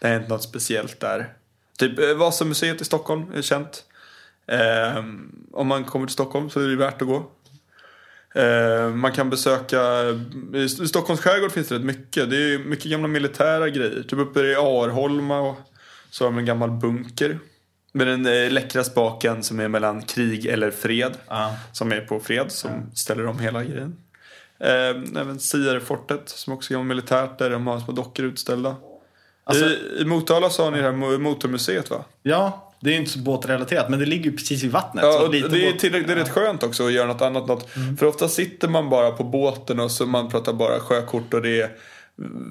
[0.00, 1.32] det har hänt något speciellt där.
[1.78, 3.84] Typ eh, Vasamuseet i Stockholm är känt.
[4.46, 5.04] Eh,
[5.52, 7.30] om man kommer till Stockholm så är det värt att gå.
[8.34, 9.80] Eh, man kan besöka,
[10.54, 12.30] i Stockholms skärgård finns det rätt mycket.
[12.30, 14.02] Det är mycket gamla militära grejer.
[14.02, 15.56] Typ uppe i Arholma och
[16.16, 17.38] så har de en gammal bunker.
[17.92, 21.12] Med den eh, läckra spaken som är mellan krig eller fred.
[21.26, 21.50] Ah.
[21.72, 22.94] Som är på fred, som ah.
[22.94, 23.96] ställer om hela grejen.
[24.58, 28.76] Eh, även Sierfortet som också är militärt där de har små dockor utställda.
[29.44, 32.04] Alltså, I, I Motala så har ni det här motormuseet va?
[32.22, 35.04] Ja, det är inte så båtrelaterat men det ligger ju precis vid vattnet.
[35.04, 37.46] Ja, och det, är tillräckligt, det är rätt skönt också att göra något annat.
[37.46, 37.76] Något.
[37.76, 37.96] Mm.
[37.96, 41.60] För ofta sitter man bara på båten och så man pratar bara sjökort och det
[41.60, 41.70] är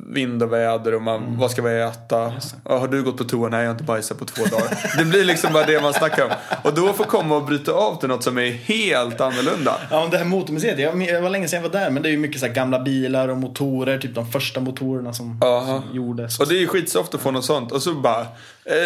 [0.09, 1.37] vind och väder och man, mm.
[1.37, 2.33] vad ska vi äta?
[2.65, 3.49] Ja, har du gått på toa?
[3.49, 4.97] Nej, jag har inte bajsat på två dagar.
[4.97, 6.31] det blir liksom bara det man snackar om.
[6.63, 9.77] Och då får komma och bryta av till något som är helt annorlunda.
[9.91, 12.17] Ja, det här motormuseet, jag, var länge sedan jag var där, men det är ju
[12.17, 16.39] mycket så gamla bilar och motorer, typ de första motorerna som, som gjordes.
[16.39, 17.71] Och det är skitsoft att få något sånt.
[17.71, 18.27] Och så bara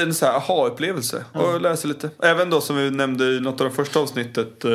[0.04, 1.78] en så här aha-upplevelse och mm.
[1.78, 2.10] sig lite.
[2.24, 4.72] Även då som vi nämnde i något av de första avsnittet, eh,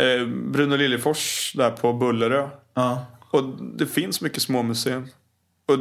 [0.00, 2.48] eh Bruno Liljefors där på Bullerö.
[2.74, 3.06] Ja.
[3.36, 3.44] Och
[3.76, 5.08] det finns mycket små museer.
[5.66, 5.78] Och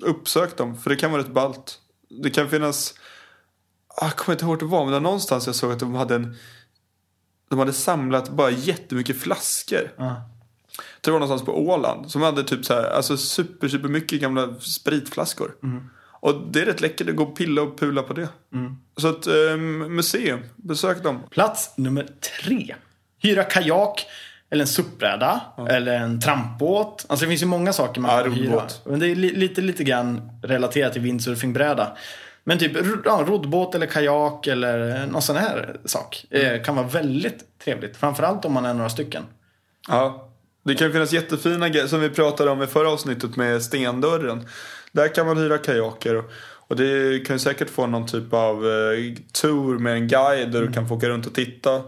[0.00, 1.78] uppsök dem, för det kan vara rätt ballt.
[2.22, 2.94] Det kan finnas,
[3.88, 6.14] ah, jag kommer inte ihåg det var, men var någonstans jag såg att de hade
[6.14, 6.36] en
[7.50, 9.92] de hade samlat bara jättemycket flaskor.
[10.00, 10.12] Uh.
[10.76, 12.10] Jag tror det var någonstans på Åland.
[12.10, 15.54] Som hade typ så här, alltså super, super mycket gamla spritflaskor.
[15.62, 15.84] Mm.
[16.02, 18.28] Och det är rätt läckert att gå och pilla och pula på det.
[18.52, 18.76] Mm.
[18.96, 19.56] Så att eh,
[19.88, 21.22] museum, besök dem.
[21.30, 22.08] Plats nummer
[22.42, 22.74] tre.
[23.18, 24.06] Hyra kajak
[24.50, 25.40] eller en SUP-bräda.
[25.56, 25.68] Ja.
[25.68, 27.06] Eller en trampbåt.
[27.08, 28.62] Alltså det finns ju många saker man ja, kan hyra.
[28.84, 31.96] Men det är li lite, lite grann relaterat till windsurfingbräda.
[32.44, 32.72] Men typ
[33.04, 36.26] ja, roddbåt eller kajak eller någon sån här sak.
[36.30, 36.54] Mm.
[36.54, 37.96] Eh, kan vara väldigt trevligt.
[37.96, 39.22] Framförallt om man är några stycken.
[39.88, 40.26] Ja.
[40.62, 44.46] Det kan finnas jättefina grejer som vi pratade om i förra avsnittet med stendörren.
[44.92, 46.16] Där kan man hyra kajaker.
[46.16, 46.24] Och,
[46.68, 50.58] och det kan ju säkert få någon typ av eh, tour med en guide där
[50.58, 50.66] mm.
[50.66, 51.82] du kan få åka runt och titta.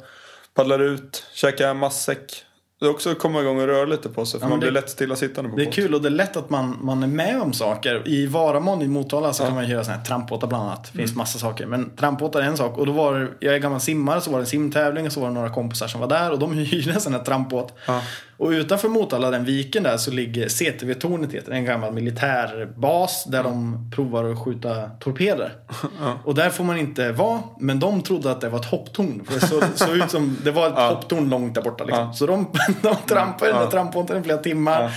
[0.54, 2.44] Paddlar ut, käka matsäck.
[2.82, 4.64] Det är också att komma igång och röra lite på sig för ja, man det,
[4.64, 5.74] blir lätt stillasittande på Det är båt.
[5.74, 8.02] kul och det är lätt att man, man är med om saker.
[8.08, 9.46] I Varamon i Motala så ja.
[9.46, 10.84] kan man hyra sådana här trampbåtar bland annat.
[10.92, 11.18] Det finns mm.
[11.18, 11.66] massa saker.
[11.66, 12.78] Men trampbåtar är en sak.
[12.78, 15.20] Och då var det, jag är gammal simmare så var det en simtävling och så
[15.20, 17.74] var det några kompisar som var där och de hyrde en sån här trampbåt.
[17.86, 18.02] Ja.
[18.42, 23.90] Och utanför Motala, den viken där, så ligger CTV-tornet heter En gammal militärbas där de
[23.94, 25.52] provar att skjuta torpeder.
[26.00, 26.18] Ja.
[26.24, 29.24] Och där får man inte vara, men de trodde att det var ett hopptorn.
[29.24, 30.88] För det såg, såg ut som, det var ett ja.
[30.88, 32.14] hopptorn långt där borta liksom.
[32.14, 32.46] Så de,
[32.82, 34.90] de trampade den där trampbåten i flera timmar.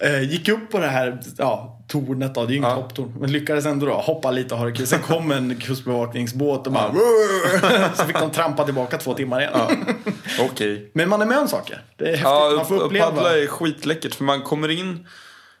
[0.00, 2.74] Eh, gick upp på det här, ja, tornet då, det är ju inget Ja.
[2.74, 3.16] hopptorn.
[3.20, 4.86] Men lyckades ändå då hoppa lite och ha det kul.
[4.86, 6.92] Sen kom en kustbevakningsbåt och bara
[7.94, 9.52] Så fick de trampa tillbaka två timmar igen.
[9.54, 9.70] Ja.
[10.50, 10.90] Okej.
[10.94, 11.82] Men man är med om saker.
[11.96, 12.24] Det är häftigt.
[12.24, 13.06] Ja, man får upp- uppleva.
[13.10, 15.06] paddla är skitläckert för man kommer in,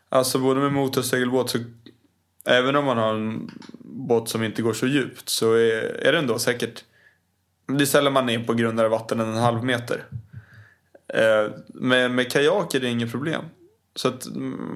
[0.08, 1.58] alltså både med motorsegelbåt så
[2.48, 3.50] även om man har en
[3.84, 6.84] båt som inte går så djupt så är, är det ändå säkert,
[7.78, 10.04] det är sällan man är på grundare vatten än en halv meter.
[11.14, 13.42] Eh, med, med kajak är det inget problem.
[13.94, 14.26] Så att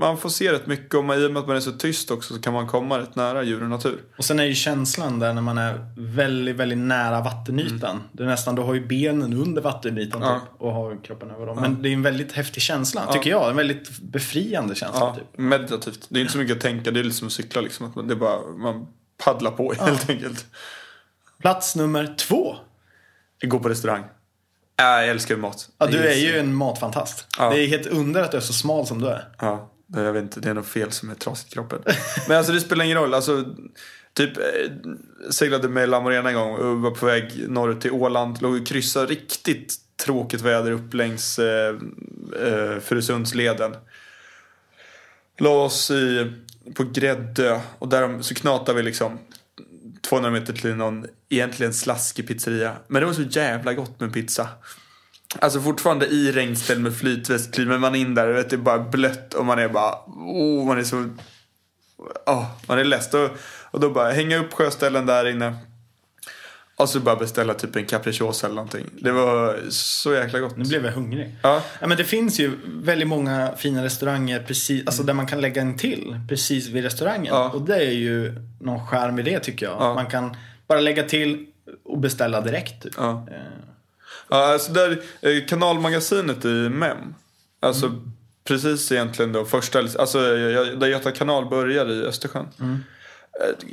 [0.01, 2.11] man får se rätt mycket och man- i och med att man är så tyst
[2.11, 4.03] också så kan man komma rätt nära djur och natur.
[4.19, 8.03] Och sen är ju känslan där när man är väldigt, väldigt nära vattenytan.
[8.13, 10.35] Det är nästan, du har ju benen under vattenytan Mm.
[10.35, 10.41] Ja.
[10.41, 11.59] typ, och har kroppen över dem.
[11.61, 13.51] Men det är en väldigt häftig känsla, tycker jag.
[13.51, 15.01] En väldigt befriande känsla.
[15.01, 15.39] Ja, Typ.
[15.39, 16.07] meditativt.
[16.09, 17.87] Det är inte så mycket att tänka, det är lite som att cykla liksom.
[17.87, 18.87] Att det är bara, man
[19.25, 20.47] paddlar på helt enkelt.
[21.41, 22.57] Plats nummer två.
[23.45, 24.05] Gå på restaurang.
[24.77, 25.69] Ja, jag älskar mat.
[25.79, 27.27] Ja, du är ju en matfantast.
[27.39, 27.51] Ja.
[27.51, 29.29] Det är helt under att du är så smal som du är.
[29.39, 31.79] Ja, jag vet inte, det är något fel som är trasigt i kroppen.
[32.29, 33.15] Men alltså det spelar ingen roll.
[33.15, 33.45] Alltså,
[34.13, 34.45] typ eh,
[35.31, 38.43] seglade med La Morena en gång och var på väg norrut till Åland.
[38.43, 41.75] Låg och kryssade riktigt tråkigt väder upp längs eh,
[42.43, 43.77] eh, Furusundsleden.
[45.39, 46.33] La oss i,
[46.75, 49.19] på Gräddö och där så knatade vi liksom
[50.09, 52.77] 200 meter till någon egentligen slaskig pizzeria.
[52.89, 54.49] Men det var så jävla gott med pizza.
[55.39, 58.79] Alltså fortfarande i regnställ med flytväst kliver man in där och vet, det är bara
[58.79, 60.97] blött och man är bara, oh, man är så,
[62.27, 63.15] oh, man är less.
[63.15, 63.31] Och,
[63.71, 65.57] och då bara hänga upp sjöställen där inne.
[66.79, 68.87] Och så bara beställa typ en capricciosa eller någonting.
[68.99, 70.57] Det var så jäkla gott.
[70.57, 71.37] Nu blev jag hungrig.
[71.43, 75.41] Ja, Ja, men det finns ju väldigt många fina restauranger precis, alltså där man kan
[75.41, 77.35] lägga en till precis vid restaurangen.
[77.35, 77.51] Ja.
[77.51, 79.77] Och det är ju någon charm i det tycker jag.
[79.81, 79.95] Ja.
[79.95, 80.37] Man kan
[80.69, 81.47] bara lägga till
[81.85, 82.83] och beställa direkt.
[82.83, 82.95] Typ.
[82.97, 83.27] ja.
[84.31, 87.15] Ja, alltså där, eh, kanalmagasinet i MEM.
[87.61, 87.93] Alltså
[88.45, 92.47] precis egentligen då första, alltså jag- där Göta kanal börjar i Östersjön.
[92.61, 92.75] Eh,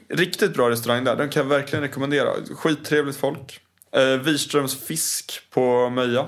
[0.10, 2.34] Riktigt bra restaurang där, den kan jag verkligen rekommendera.
[2.56, 3.60] Skittrevligt folk.
[3.91, 6.28] Eh, Wirströms fisk på Möja.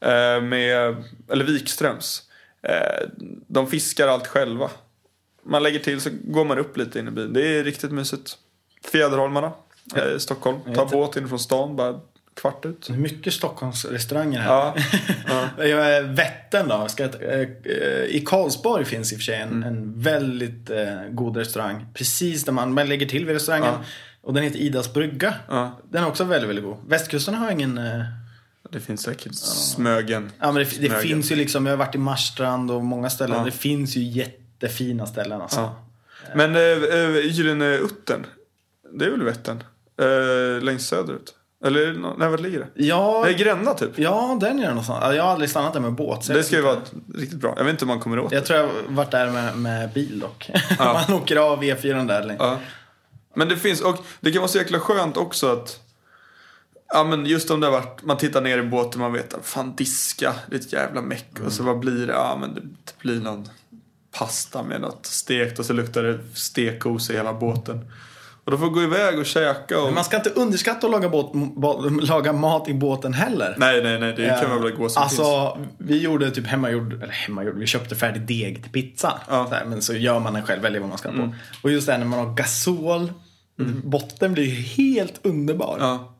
[0.00, 2.22] Eh, med, eller Wikströms.
[2.62, 3.08] Eh,
[3.48, 4.70] de fiskar allt själva.
[5.42, 7.32] Man lägger till så går man upp lite in i byn.
[7.32, 8.38] Det är riktigt mysigt.
[8.92, 9.52] Fjäderholmarna,
[9.96, 10.58] eh, Stockholm.
[10.74, 12.00] Ta båt in från stan, bara
[12.34, 12.88] kvart ut.
[12.88, 14.50] mycket Stockholmsrestauranger här.
[14.50, 14.74] Ja,
[15.64, 16.00] ja.
[16.02, 16.88] Vättern då.
[16.88, 19.62] Ska jag, eh, eh, I Karlsborg finns i och för sig en, Mm.
[19.62, 21.86] en väldigt eh, god restaurang.
[21.94, 23.74] Precis där man, man lägger till vid restaurangen.
[23.78, 23.84] Ja.
[24.22, 25.34] Och den heter Idas brygga.
[25.48, 25.80] Ja.
[25.90, 26.76] Den är också väldigt, väldigt god.
[26.88, 27.78] Västkusten har ingen...
[27.78, 28.02] Eh,
[28.70, 30.30] Det finns säkert Smögen.
[30.38, 31.00] ja, men det, det Smögen.
[31.00, 33.44] finns ju liksom, jag har varit i Marstrand och många ställen.
[33.44, 35.60] Det finns ju jättefina ställen alltså.
[35.60, 35.84] Ja.
[36.34, 38.26] Men äh, Gyllene Uttern,
[38.92, 39.62] det är väl Vättern?
[40.00, 41.34] Äh, längst söderut?
[41.64, 42.84] Eller nej, vart ligger det?
[42.84, 43.98] Ja, Det är Gränna typ.
[43.98, 44.98] ja, den är det någonstans.
[45.02, 46.28] Ja, Jag har aldrig stannat där med båt.
[46.28, 46.76] jag Det ska ju vara
[47.14, 47.54] riktigt bra.
[47.56, 48.36] Jag vet inte om man kommer åt det.
[48.36, 50.50] Jag tror jag har varit där med, med bil dock.
[50.78, 51.04] Ja.
[51.08, 52.24] man åker av E4 där.
[52.24, 52.38] länge.
[52.40, 52.58] Ja.
[53.34, 55.78] Men det finns, och det kan vara så jäkla skönt också att
[56.94, 59.46] Ja men just om det har varit, man tittar ner i båten man vet att
[59.46, 61.30] fan diska, det är ett jävla meck.
[61.46, 62.12] Och så vad blir det?
[62.12, 63.48] Ja men det, det blir någon
[64.18, 67.90] pasta med något stekt och så luktar det stekos i hela båten.
[68.44, 69.84] Och då får gå iväg och käka och...
[69.84, 71.32] Men man ska inte underskatta att laga, båt,
[72.08, 73.54] laga mat i båten heller.
[73.58, 75.68] Nej nej nej, det kan väl gå som alltså, finns.
[75.78, 79.20] vi gjorde typ hemmagjord, eller hemmagjord, vi köpte färdig deg till pizza.
[79.28, 79.46] Ja.
[79.48, 81.22] Så här, men så gör man den själv, väljer vad man ska ha på.
[81.22, 81.34] Mm.
[81.62, 83.12] Och just det här när man har gasol,
[83.84, 85.76] botten blir helt underbar.
[85.80, 86.14] Ja.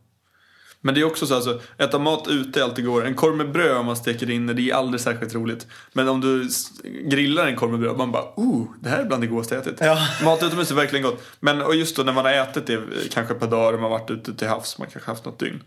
[0.85, 3.07] Men det är också så alltså, äta mat ute är alltid går.
[3.07, 5.66] En korv med bröd om man steker in det, är aldrig särskilt roligt.
[5.92, 6.49] Men om du
[7.11, 9.66] grillar en korv med bröd, man bara oh, det här är bland det godaste jag
[9.66, 9.81] ätit.
[9.81, 9.99] Ja.
[10.25, 11.23] Mat utomhus är verkligen gott.
[11.40, 13.92] Men och just då när man har ätit det kanske ett par dagar och man
[13.92, 15.62] har varit ute till havs, man kanske haft något dygn.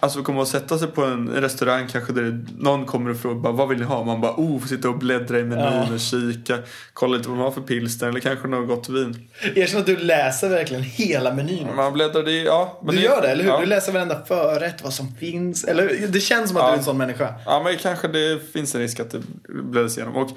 [0.00, 3.52] Alltså komma och sätta sig på en restaurang kanske där någon kommer och frågar bara,
[3.52, 4.04] vad vill ni ha?
[4.04, 5.94] Man bara oh, får sitta och bläddra i menyn Ja.
[5.94, 6.58] och kika.
[6.92, 9.28] Kolla lite vad man har för pilsner eller kanske något gott vin.
[9.54, 11.66] Erkänn att du läser verkligen hela menyn.
[11.76, 12.80] Man bläddrar i, ja.
[12.84, 13.50] men Du gör det, eller hur?
[13.50, 13.60] Ja.
[13.60, 15.64] Du läser varenda förrätt, vad som finns.
[15.64, 16.66] Eller det känns som att Ja.
[16.68, 17.34] du är en sån människa.
[17.46, 20.16] Ja, men kanske det finns en risk att det bläddras igenom.
[20.16, 20.30] Och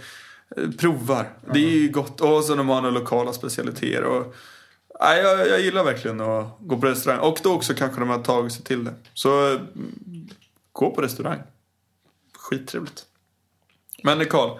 [0.57, 1.29] eh, provar.
[1.53, 2.21] Det är ju gott.
[2.21, 4.03] Och så när man har lokala specialiteter.
[4.03, 4.35] Och,
[4.99, 7.19] nej, jag, jag gillar verkligen att gå på restaurang.
[7.19, 8.93] Och då också kanske man har tagit sig till det.
[9.13, 10.29] Så mm,
[10.71, 11.39] gå på restaurang.
[12.37, 13.05] Skittrevligt.
[14.03, 14.59] Men Karl,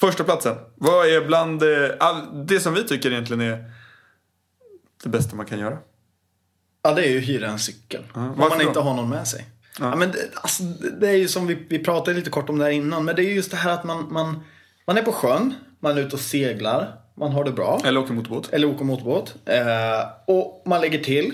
[0.00, 0.56] första platsen.
[0.74, 3.64] Vad är bland eh, det som vi tycker egentligen är
[5.02, 5.78] det bästa man kan göra?
[6.82, 8.04] Ja, det är ju hyra en cykel.
[8.14, 8.64] Ja, Om man då?
[8.64, 9.46] inte har någon med sig.
[9.78, 9.84] Ja.
[9.84, 9.96] Ja.
[9.96, 10.62] men det, alltså,
[11.00, 13.04] det är ju som vi, vi pratade lite kort om det här innan.
[13.04, 14.44] Men det är ju just det här att man, man,
[14.86, 17.80] man är på sjön, man är ute och seglar, man har det bra.
[17.84, 18.52] Eller åka motorbåt?
[18.52, 19.34] Eller åker motorbåt.
[19.44, 21.32] Eh, och man lägger till.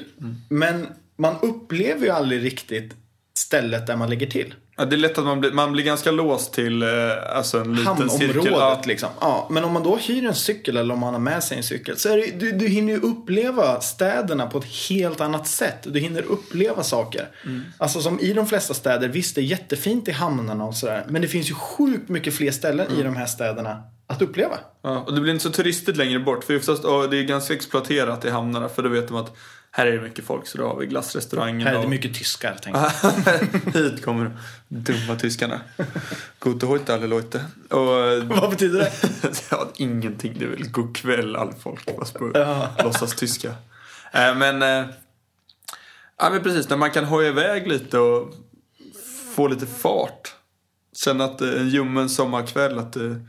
[0.49, 2.95] Men man upplever ju aldrig riktigt
[3.39, 4.55] stället där man lägger till.
[4.79, 6.89] Ja, det är lätt att man blir, man blir ganska låst till eh,
[7.37, 8.47] alltså en liten cirkel.
[8.53, 9.09] Ja, liksom.
[9.21, 11.63] Ja, men om man då hyr en cykel eller om man har med sig en
[11.63, 15.79] cykel så är det, du, du hinner ju uppleva städerna på ett helt annat sätt.
[15.83, 17.29] Du hinner uppleva saker.
[17.45, 17.63] Mm.
[17.79, 21.05] Alltså som i de flesta städer, visst det är jättefint i hamnarna och sådär.
[21.09, 23.01] Men det finns ju sjukt mycket fler ställen Mm.
[23.01, 24.59] i de här städerna att uppleva.
[24.83, 26.45] ja, och det blir inte så turistigt längre bort.
[26.45, 28.69] För oftast, det är ganska exploaterat i hamnarna.
[28.69, 29.37] För då vet de att
[29.77, 30.47] här är det mycket folk.
[30.47, 31.67] Så då har vi glassrestaurangen.
[31.67, 33.75] Här är det och- mycket tyskar, tänker jag.
[33.75, 34.25] Hit kommer
[34.69, 35.61] de dumma tyskarna.
[36.41, 37.45] Gute heute alle Leute.
[37.71, 38.93] Och, Vad betyder det?
[39.51, 40.35] ja, ingenting.
[40.39, 41.97] Det är väl god kväll all folk.
[41.99, 42.69] Fast på Ja.
[42.85, 43.49] låtsas tyska.
[44.13, 44.85] Eh, men, eh,
[46.19, 46.69] ja, men precis.
[46.69, 48.35] När man kan hoja iväg lite och
[49.35, 50.35] få lite fart.
[50.97, 53.21] Känna att eh, en ljummen sommarkväll att det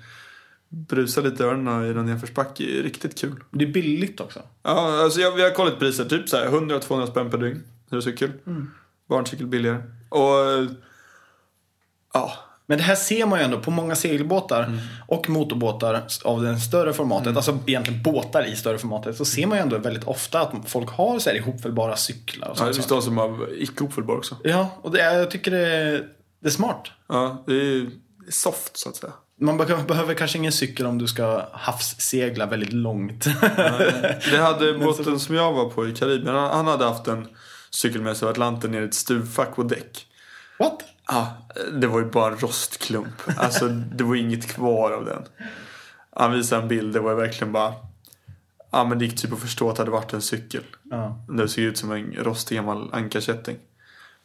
[0.69, 3.43] brusar lite i öronen i någon nedförsbacke är riktigt kul.
[3.51, 4.39] Det är billigt också.
[4.63, 6.05] Ja, alltså jag, vi har kollat priser.
[6.05, 7.63] Typ så här 100-200 spänn per dygn.
[7.91, 8.31] Hyrcykel.
[9.09, 9.77] Barncykel billigare.
[10.09, 10.75] Och
[12.13, 12.33] ja,
[12.65, 14.77] Men det här ser man ju ändå på många segelbåtar Mm.
[15.07, 19.57] och motorbåtar av det större formatet, alltså egentligen båtar i större formatet, så ser man
[19.57, 22.87] ju ändå väldigt ofta att folk har så här ihopfällbara cyklar och Ja, det finns
[22.87, 24.35] de som har icke ofelbar också.
[24.43, 26.07] Ja, och det jag tycker det är,
[26.39, 26.87] det är smart.
[27.07, 27.89] Ja, det är
[28.29, 29.13] soft så att säga.
[29.39, 33.23] Man be- behöver kanske ingen cykel om du ska havssegla väldigt långt.
[34.31, 37.27] Det hade båten som jag var på i Karibien, han, hade haft en
[37.69, 40.07] cykel med sig av Atlanten ner i ett stuvfack på däck.
[40.59, 40.83] What?
[41.07, 41.37] Ja,
[41.73, 43.21] det var ju bara en rostklump.
[43.37, 45.23] Alltså det var inget kvar av den.
[46.15, 47.73] Han visade en bild, det var verkligen bara...
[48.71, 50.63] Ja men det gick typ att förstå att det hade varit en cykel.
[50.83, 51.25] Ja.
[51.29, 53.57] Det såg ut som en rostig gammal ankarkätting.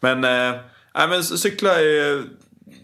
[0.01, 0.61] Men, eh,
[0.95, 2.23] nej, men cykla är,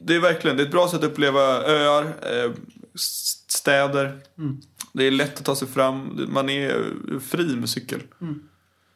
[0.03, 2.53] det är verkligen, det är ett bra sätt att uppleva öar, eh,
[3.49, 4.19] städer.
[4.93, 6.85] Det är lätt att ta sig fram, man är
[7.21, 8.01] fri med cykel.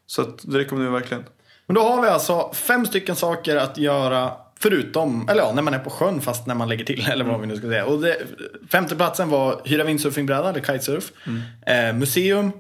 [0.06, 1.24] Så att, det rekommenderar jag verkligen.
[1.66, 5.74] Men då har vi alltså fem stycken saker att göra Förutom, eller ja, när man
[5.74, 7.86] är på sjön fast när man lägger till, eller vad vi nu ska säga.
[7.86, 8.16] Och det,
[8.70, 11.12] femte platsen var hyra windsurfingbräda eller kitesurf.
[11.66, 12.52] Eh, museum,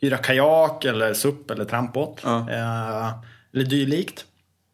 [0.00, 2.20] hyra kajak eller SUP eller trampbåt.
[2.24, 2.50] Ja.
[2.50, 3.12] Eh,
[3.54, 4.24] eller dylikt.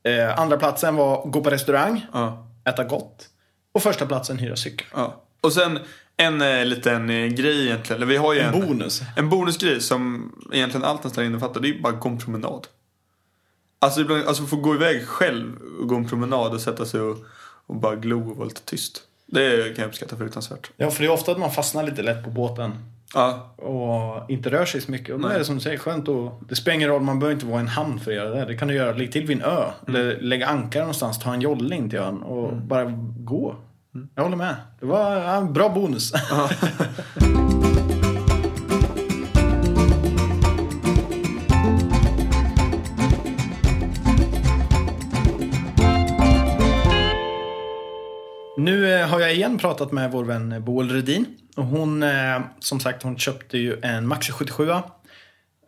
[0.04, 3.28] Eh, andra platsen var gå på restaurang, Ja, äta gott.
[3.72, 4.86] Och första platsen hyra cykel.
[4.94, 5.20] ja.
[5.40, 5.78] Och sen
[6.16, 8.08] en eh, liten eh, grej egentligen.
[8.08, 9.02] Vi har ju en, Bonus.
[9.16, 11.60] en bonusgrej som egentligen allt nästan innefattar.
[11.60, 12.66] Det är ju bara gå en promenad.
[13.78, 17.18] Alltså, ibland, alltså få gå iväg själv och gå en promenad och sätta sig och,
[17.66, 19.02] och bara glo och vara lite tyst.
[19.26, 20.70] Det kan jag uppskatta fruktansvärt.
[20.76, 22.72] Ja, för det är ofta att man fastnar lite lätt på båten.
[23.14, 25.14] Ja, och inte rör sig så mycket.
[25.14, 27.34] Och då är det som du säger skönt och Det spelar ingen roll, man behöver
[27.34, 28.44] inte vara i en hamn för att göra det.
[28.44, 29.64] Det kan du göra, lägg till vid en ö.
[29.88, 32.84] Eller lägga ankar någonstans, ta en jolle in till ön och bara
[33.18, 33.56] gå.
[34.14, 34.56] Jag håller med.
[34.80, 36.12] Det var en bra bonus.
[49.06, 51.26] har jag igen pratat med vår vän Boel Redin.
[51.56, 54.70] Och hon, eh, som sagt, hon köpte ju en Maxi 77.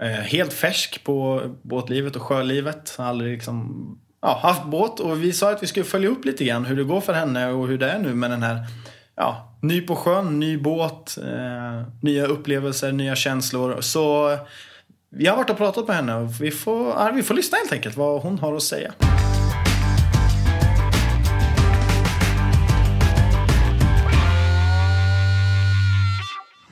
[0.01, 2.95] Eh, helt färsk på båtlivet och sjölivet.
[2.99, 5.01] Har aldrig liksom, ja, haft båt.
[5.01, 7.49] Och vi sa att vi skulle följa upp lite grann hur det går för henne
[7.49, 8.67] och hur det är nu med den här
[9.17, 13.81] ja, ny på sjön, ny båt, eh, nya upplevelser, nya känslor.
[13.81, 14.39] Så eh,
[15.11, 17.73] vi har varit och pratat med henne och vi får, ja, vi får lyssna helt
[17.73, 18.93] enkelt vad hon har att säga.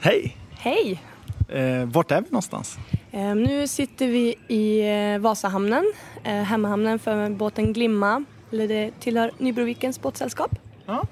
[0.05, 0.37] Hej!
[0.51, 1.03] Hej!
[1.49, 2.79] Eh, vart är vi någonstans?
[3.11, 4.81] Eh, Nu sitter vi i
[5.15, 5.93] eh, Vasahamnen,
[6.25, 8.25] eh, hemmahamnen för båten Glimma.
[8.53, 10.51] Eller det tillhör Nybrovikens båtsällskap.
[10.87, 11.03] Ja.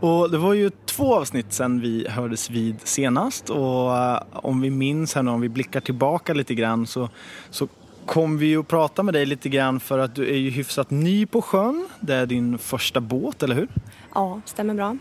[0.00, 4.70] Och det var ju två avsnitt sedan vi hördes vid senast och eh, om vi
[4.70, 7.08] minns här nu, om vi blickar tillbaka lite grann så,
[7.50, 7.68] så
[8.06, 11.26] kom vi att prata med dig lite grann för att du är ju hyfsat ny
[11.26, 11.88] på sjön.
[12.00, 13.68] Det är din första båt, eller hur?
[14.14, 14.96] Ja, stämmer bra.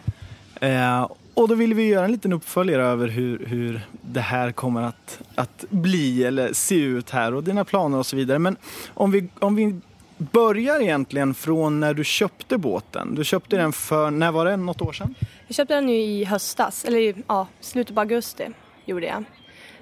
[0.62, 1.08] Eh,
[1.40, 5.22] och då vill vi göra en liten uppföljare över hur, hur det här kommer att,
[5.36, 8.40] att bli eller se ut här och dina planer och så vidare.
[8.40, 8.58] Men
[8.94, 9.80] om vi, om vi
[10.18, 13.16] börjar egentligen från när du köpte båten.
[13.16, 14.58] Du köpte den för, när var det?
[14.58, 15.16] Något år sedan?
[15.48, 18.48] Jag köpte den ju i höstas, eller ja, slutet på augusti
[18.86, 19.24] gjorde jag.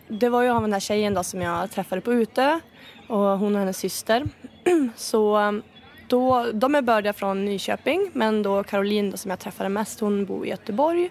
[0.08, 2.60] Det var ju av den här tjejen då som jag träffade på ute
[3.08, 4.24] och hon och hennes syster.
[4.96, 5.62] Så
[6.08, 10.26] då, de är bördiga från Nyköping men då Caroline då, som jag träffade mest hon
[10.26, 11.10] bor i Göteborg.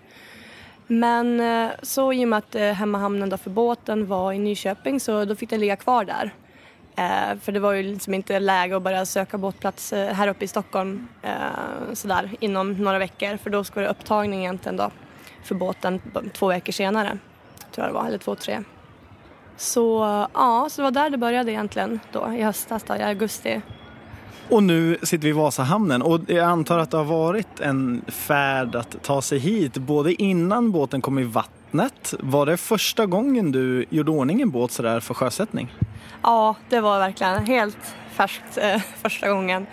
[0.86, 5.00] Men eh, så i och med att eh, hemmahamnen då för båten var i Nyköping
[5.00, 6.34] så då fick den ligga kvar där.
[6.96, 10.48] Eh, för det var ju liksom inte läge att börja söka båtplats här uppe i
[10.48, 11.08] Stockholm
[11.92, 14.90] sådär inom några veckor för då ska det upptagning egentligen då
[15.44, 16.00] för båten
[16.32, 17.18] två veckor senare.
[17.72, 18.62] Tror jag det var, eller två, tre.
[19.56, 19.98] Så
[20.34, 23.62] ja, så det var där det började egentligen då i höstas då, i augusti.
[24.50, 28.74] Och nu sitter vi i Vasahamnen och jag antar att det har varit en färd
[28.74, 32.14] att ta sig hit både innan båten kom i vattnet.
[32.20, 35.74] Var det första gången du gjorde ordning en båt sådär för sjösättning?
[36.22, 39.66] Ja, det var verkligen helt färskt eh, första gången.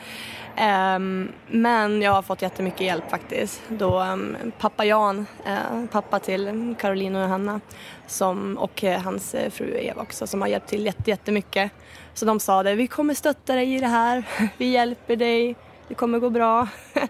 [0.95, 3.61] Um, men jag har fått jättemycket hjälp faktiskt.
[3.67, 7.59] Då um, pappa Jan, uh, pappa till Caroline och Johanna
[8.07, 11.71] som, och uh, hans uh, fru Eva också som har hjälpt till jätte, jättemycket.
[12.14, 14.24] Så de sa det, vi kommer stötta dig i det här,
[14.57, 15.55] vi hjälper dig,
[15.88, 16.68] det kommer gå bra.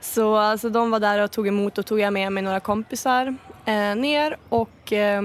[0.00, 1.78] så alltså, de var där och tog emot.
[1.78, 5.22] Och tog jag med mig några kompisar eh, ner och eh,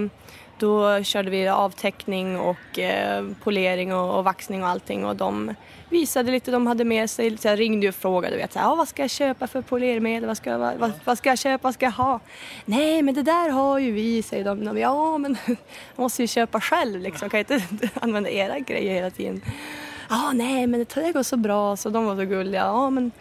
[0.62, 5.56] då körde vi avtäckning och eh, polering och, och, vaxning och allting och de
[5.90, 7.38] visade lite de hade med sig.
[7.38, 10.38] Så jag ringde och frågade vet, så här, vad ska jag köpa för polermedel, vad
[10.38, 12.20] ska, vad, vad, vad, ska jag köpa, vad ska jag ha?
[12.66, 14.66] Nej men det där har ju vi, säger de.
[14.66, 15.58] de ja men man
[15.96, 19.42] måste ju köpa själv liksom, kan jag inte använda era grejer hela tiden.
[20.10, 22.62] Ja nej men det går så bra, så de var så gulliga.
[22.62, 23.12] Ja men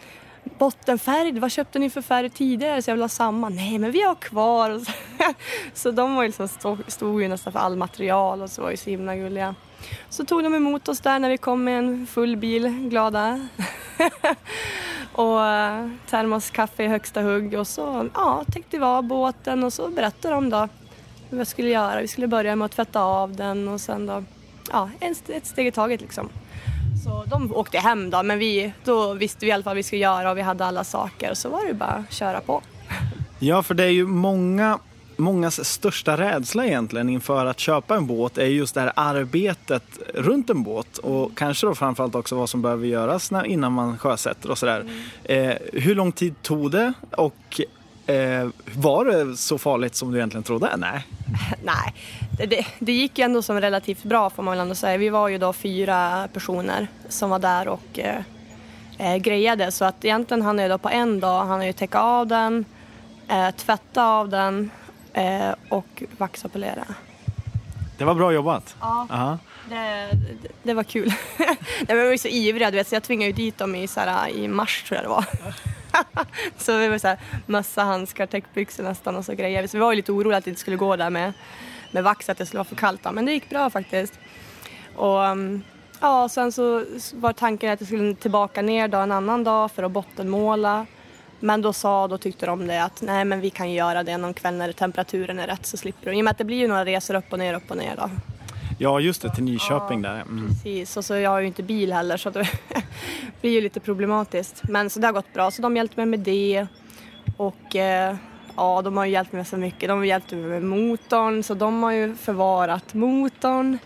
[0.43, 3.49] bottenfärg, vad köpte ni för färg tidigare så jag vill ha samma?
[3.49, 4.81] Nej men vi har kvar.
[5.73, 8.77] så de var ju liksom, stod, ju nästan för all material och så var ju
[8.77, 9.55] så himla gulliga.
[10.09, 13.47] Så tog de emot oss där när vi kom med en full bil, glada.
[15.11, 19.89] och eh, termoskaffe i högsta hugg och så ja, täckte vi av båten och så
[19.89, 20.67] berättade de då
[21.29, 22.01] vad vi skulle göra.
[22.01, 24.23] Vi skulle börja med att tvätta av den och sen då,
[24.71, 24.89] ja,
[25.29, 26.29] ett steg i taget liksom.
[27.03, 29.83] Så de åkte hem då, men vi, då visste vi i alla fall vad vi
[29.83, 32.61] skulle göra och vi hade alla saker och så var det bara att köra på.
[33.39, 34.79] Ja, för det är ju många
[35.21, 39.83] Mångas största rädsla egentligen inför att köpa en båt är just det här arbetet
[40.13, 44.51] runt en båt och kanske då framförallt också vad som behöver göras innan man sjösätter
[44.51, 44.79] och sådär.
[44.79, 45.49] Mm.
[45.49, 47.61] Eh, hur lång tid tog det och
[48.05, 50.69] eh, var det så farligt som du egentligen trodde?
[50.77, 51.07] Nej.
[51.63, 51.93] Nej,
[52.45, 54.97] det, det gick ju ändå som relativt bra får man väl ändå säga.
[54.97, 58.21] Vi var ju då fyra personer som var där och eh,
[58.97, 62.27] eh grejade så att egentligen hann jag då på en dag han ju täcka av
[62.27, 62.65] den,
[63.27, 64.71] eh, tvätta av den
[65.13, 66.85] eh, och vaxa och polera.
[67.97, 68.75] Det var bra jobbat.
[68.81, 69.35] Ja, uh
[69.69, 70.09] det,
[70.41, 71.13] det, det, var kul.
[71.87, 74.29] jag var ju så ivrig, du vet, så jag tvingade ju dit dem i, såhär,
[74.29, 75.25] i mars tror jag det var.
[76.57, 79.67] så vi var så här, mössa, handskar, täckbyxor nästan och så grejer.
[79.67, 81.33] Så vi var ju lite oroliga att det inte skulle gå där med,
[81.93, 83.01] med vax, att det skulle vara för kallt.
[83.13, 84.19] Men det gick bra faktiskt.
[84.95, 85.63] Och mm,
[85.99, 89.83] ja, sen så var tanken att jag skulle tillbaka ner då en annan dag för
[89.83, 90.85] att bottenmåla.
[91.39, 94.33] Men då sa, då tyckte de det att nej men vi kan göra det någon
[94.33, 96.17] kväll när temperaturen är rätt så slipper du.
[96.17, 97.95] I och med att det blir ju några resor upp och ner, upp och ner
[97.95, 98.09] då.
[98.79, 100.21] Ja just det, till Nyköping ja, där.
[100.21, 100.47] Mm.
[100.47, 102.47] Precis, och så jag har ju inte bil heller så det
[103.41, 104.61] blir ju lite problematiskt.
[104.69, 106.67] Men så det har gått bra, så de hjälpte mig med det.
[107.37, 108.15] Och eh,
[108.55, 109.89] ja, de har ju hjälpt mig så mycket.
[109.89, 113.77] De har hjälpt mig med motorn, så de har ju förvarat motorn.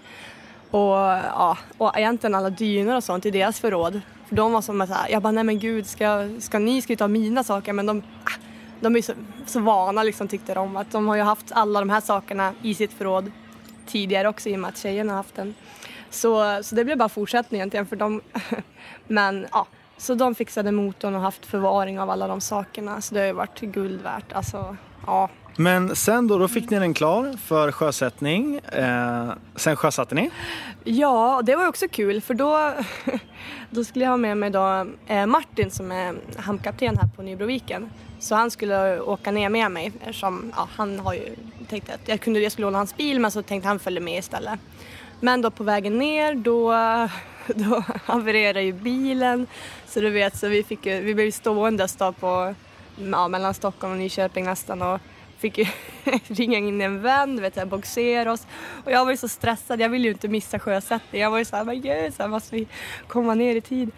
[0.72, 0.96] Och
[1.32, 4.02] ja, och egentligen alla dynor och sånt i deras förråd.
[4.28, 6.98] För de var som att jag bara nej men gud, ska, ska ni ska ju
[6.98, 7.74] ta mina saker?
[7.74, 8.40] Men de, ah,
[8.80, 9.14] de är så,
[9.46, 12.74] så vana liksom tyckte de att de har ju haft alla de här sakerna i
[12.76, 13.32] sitt förråd
[13.88, 15.56] tidigare också i och med att tjejerna har haft den.
[16.10, 18.22] Så, så det blev bara fortsättning egentligen för dem.
[19.08, 23.20] Men ja, så de fixade motorn och haft förvaring av alla de sakerna så det
[23.20, 24.34] har ju varit guld värt.
[24.34, 24.78] Alltså,
[25.08, 25.30] ja.
[25.58, 28.56] Men sen då, då fick ni den klar för sjösättning.
[28.56, 30.32] Eh, sen sjösatte ni?
[30.84, 32.74] Ja, det var också kul för då,
[33.70, 37.90] då skulle jag ha med mig då, eh, Martin som är hamnkapten här på Nybroviken.
[38.20, 41.36] Så han skulle åka ner med mig eftersom ja, han har ju
[41.70, 44.20] tänkt att jag, kunde, jag skulle låna hans bil men så tänkte han följa med
[44.20, 44.60] istället.
[45.20, 46.72] Men då på vägen ner då,
[47.56, 49.48] då havererade ju bilen
[49.96, 52.56] så du vet så vi, fick, vi blev stående då på,
[53.12, 55.00] ja, mellan Stockholm och Nyköping nästan och
[55.38, 55.66] fick ju
[56.28, 58.48] ringa in en vän, vet jag, boxera oss.
[58.86, 61.24] Och jag var ju så stressad, jag ville ju inte missa sjösättningen.
[61.24, 62.68] Jag var ju såhär, men gud, så här måste vi
[63.08, 63.92] komma ner i tid.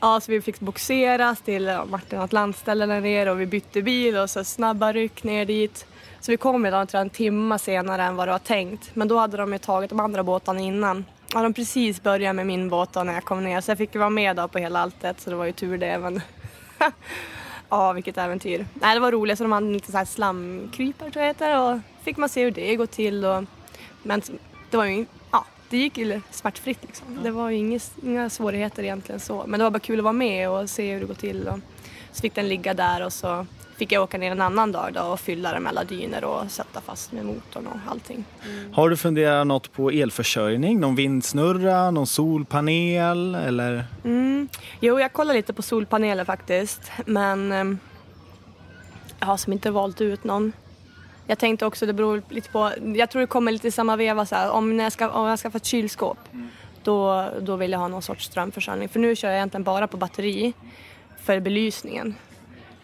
[0.00, 4.16] Ja, så vi fick boxeras till Martin och landställe där nere och vi bytte bil
[4.16, 5.86] och så snabba ryck ner dit.
[6.20, 8.90] Så vi kom idag tror jag, en timme senare än vad det var tänkt.
[8.94, 11.04] Men då hade de ju tagit de andra båtarna innan.
[11.34, 14.10] Ja, de precis börjat med min båt när jag kom ner så jag fick vara
[14.10, 15.98] med då på hela alltet så det var ju tur det.
[15.98, 16.20] Men
[17.68, 18.66] ja, vilket äventyr.
[18.74, 21.78] Nej, det var roligt så de hade lite så här slamkrypare tror jag heter och
[22.02, 23.24] fick man se hur det går till.
[23.24, 23.44] Och,
[24.02, 24.22] men
[24.70, 27.22] det var ju ja, det gick ju smärtfritt liksom.
[27.22, 29.44] Det var ju inga, inga svårigheter egentligen så.
[29.46, 31.48] Men det var bara kul att vara med och se hur det går till.
[31.48, 31.58] Och
[32.12, 33.46] så fick den ligga där och så
[33.76, 36.50] fick jag åka ner en annan dag då och fylla den med alla dyner och
[36.50, 38.24] sätta fast med motorn och allting.
[38.44, 38.72] Mm.
[38.72, 40.80] Har du funderat något på elförsörjning?
[40.80, 43.84] Någon vindsnurra, någon solpanel eller?
[44.04, 44.48] Mm.
[44.80, 47.64] Jo, jag kollar lite på solpaneler faktiskt men eh,
[49.20, 50.52] jag har som inte valt ut någon.
[51.26, 54.26] Jag tänkte också, det beror lite på, jag tror det kommer lite i samma veva
[54.26, 56.18] så här, om, jag ska, om jag skaffar ett kylskåp.
[56.32, 56.48] Mm.
[56.82, 58.88] då, då vill jag ha någon sorts strömförsörjning.
[58.88, 60.52] För nu kör jag egentligen bara på batteri
[61.22, 62.14] för belysningen.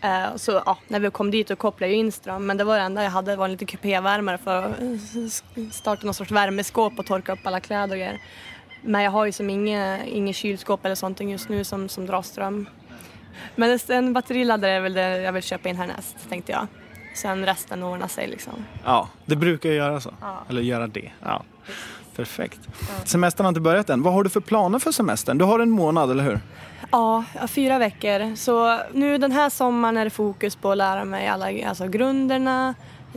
[0.03, 2.77] Eh, så ja, när vi kom dit då kopplade jag in ström men det var
[2.77, 7.07] det enda jag hade var en liten kupévärmare för att starta någon sorts värmeskåp och
[7.07, 8.21] torka upp alla kläder och grejer.
[8.83, 12.23] Men jag har ju som inget, inget kylskåp eller sånt just nu som, som drar
[12.23, 12.69] ström.
[13.57, 16.67] Men en batteriladdare är väl det jag vill köpa in härnäst tänkte jag.
[17.15, 18.65] Sen resten ordnar sig liksom.
[18.85, 20.15] Ja, det brukar ju göra så.
[20.21, 20.45] Ja.
[20.49, 21.11] Eller göra det.
[21.23, 21.43] Ja.
[22.21, 22.61] Perfekt.
[23.05, 24.03] Semestern har inte börjat än.
[24.03, 25.39] Vad har du för planer för semestern?
[25.39, 26.41] Du har en månad, eller hur?
[26.91, 28.37] Ja, ja, fyra veckor.
[28.37, 32.75] Så nu den här sommaren är det fokus på att lära mig alla alltså grunderna,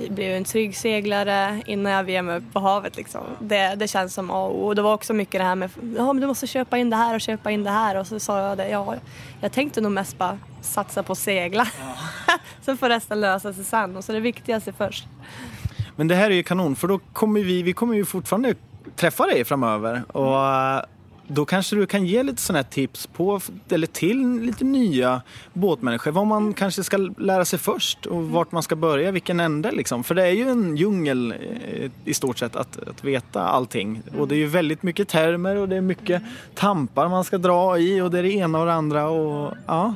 [0.09, 2.97] bli en trygg seglare innan jag ger mig upp på havet.
[2.97, 3.21] Liksom.
[3.39, 4.73] Det, det känns som A och O.
[4.73, 7.15] Det var också mycket det här med ja, men du måste köpa in det här
[7.15, 7.95] och köpa in det här.
[7.95, 8.95] Och så sa jag det, ja,
[9.41, 11.67] jag tänkte nog mest bara satsa på att segla.
[12.61, 13.97] sen får resten lösa sig sen.
[13.97, 15.07] Och så det viktigaste först.
[15.95, 18.55] Men det här är ju kanon för då kommer vi, vi kommer ju fortfarande
[19.03, 20.03] träffa dig framöver.
[20.11, 20.81] Och eh,
[21.27, 23.39] då kanske du kan ge lite sådana här tips på,
[23.69, 25.21] eller till lite nya
[25.53, 26.11] båtmänniskor.
[26.11, 30.03] Vad man kanske ska lära sig först och vart man ska börja, vilken ände liksom.
[30.03, 34.01] För det är ju en djungel eh, i stort sett att, att veta allting.
[34.17, 36.23] Och det är ju väldigt mycket termer och det är mycket
[36.55, 39.09] tampar man ska dra i och det är det ena och det andra.
[39.09, 39.93] Och, ja.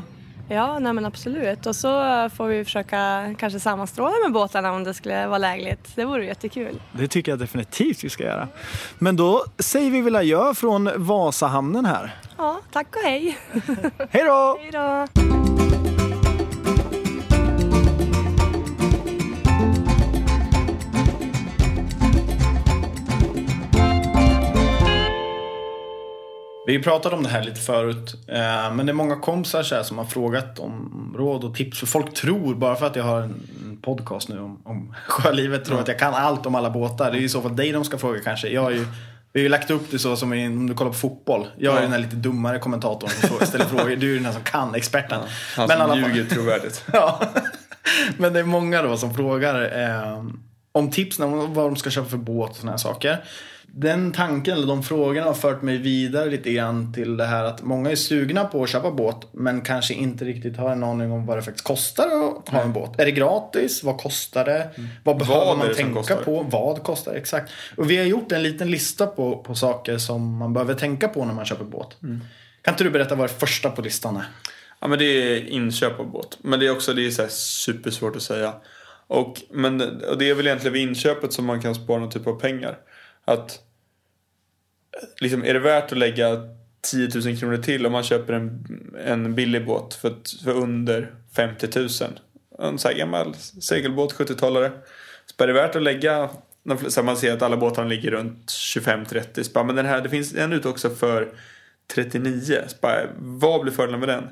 [0.50, 1.66] Ja, nej men absolut.
[1.66, 1.90] Och så
[2.36, 5.96] får vi försöka kanske sammanstråla med båtarna om det skulle vara lägligt.
[5.96, 6.82] Det vore jättekul.
[6.92, 8.48] Det tycker jag definitivt vi ska göra.
[9.00, 12.16] Men då säger vi väl adjö från Vasahamnen här.
[12.38, 13.38] Ja, tack och hej.
[14.10, 14.58] Hej då!
[14.62, 15.47] hej då!
[26.68, 28.16] Vi har pratat om det här lite förut.
[28.28, 31.80] eh, Men det är många kompisar så som har frågat om råd och tips.
[31.80, 35.80] För folk tror, bara för att jag har en podcast nu om, om sjölivet, tror
[35.80, 37.12] att jag kan allt om alla båtar.
[37.12, 38.48] Det är ju i så fall dig de ska fråga kanske.
[38.50, 38.86] Jag ju,
[39.34, 41.48] vi har ju lagt upp det så som om du kollar på fotboll.
[41.58, 41.82] Jag är Ja.
[41.82, 43.96] den här lite dummare kommentatorn som ställer frågor.
[43.96, 45.20] Du är den här som kan, experten.
[45.56, 46.86] Han Men i som alla ljuger trovärdigt.
[46.94, 47.20] Ja.
[48.18, 50.24] Men det är många då som frågar eh,
[50.72, 53.24] om tips när vad de ska köpa för båt och såna här saker.
[53.80, 57.64] Den tanken, eller de frågorna har fört mig vidare lite grann till det här att
[57.64, 61.26] många är sugna på att köpa båt men kanske inte riktigt har en aning om
[61.26, 63.00] vad det faktiskt kostar att ha en båt.
[63.00, 63.84] Är det gratis?
[63.84, 64.70] Vad kostar det?
[65.04, 66.46] Vad behöver Vad man tänka på?
[66.50, 67.18] Vad kostar det?
[67.18, 67.52] Exakt.
[67.78, 71.26] Och vi har gjort en liten lista på, på saker som man behöver tänka på
[71.26, 71.98] när man köper båt.
[72.62, 74.26] Kan inte du berätta vad det första på listan är?
[74.80, 76.38] Ja men det är inköp av båt.
[76.42, 78.54] Men det är också det är så här supersvårt att säga.
[79.08, 82.28] Och, men, och det är väl egentligen vid inköpet som man kan spara någon typ
[82.28, 82.78] av pengar.
[83.26, 83.64] Att
[85.20, 86.50] liksom, är det värt att lägga
[86.82, 88.66] 10 000 kronor till om man köper en,
[89.06, 91.90] en billig båt för, för under 50 000?
[92.60, 94.72] En sån här gammal segelbåt, 70-talare.
[95.26, 96.30] Så är det värt att lägga,
[96.88, 99.44] så man ser att alla båtarna ligger runt 25-30.
[99.44, 101.34] Så Men den här, det finns en ute också för
[101.94, 102.62] 39.
[102.68, 104.24] Så bara, vad blir fördelen med den?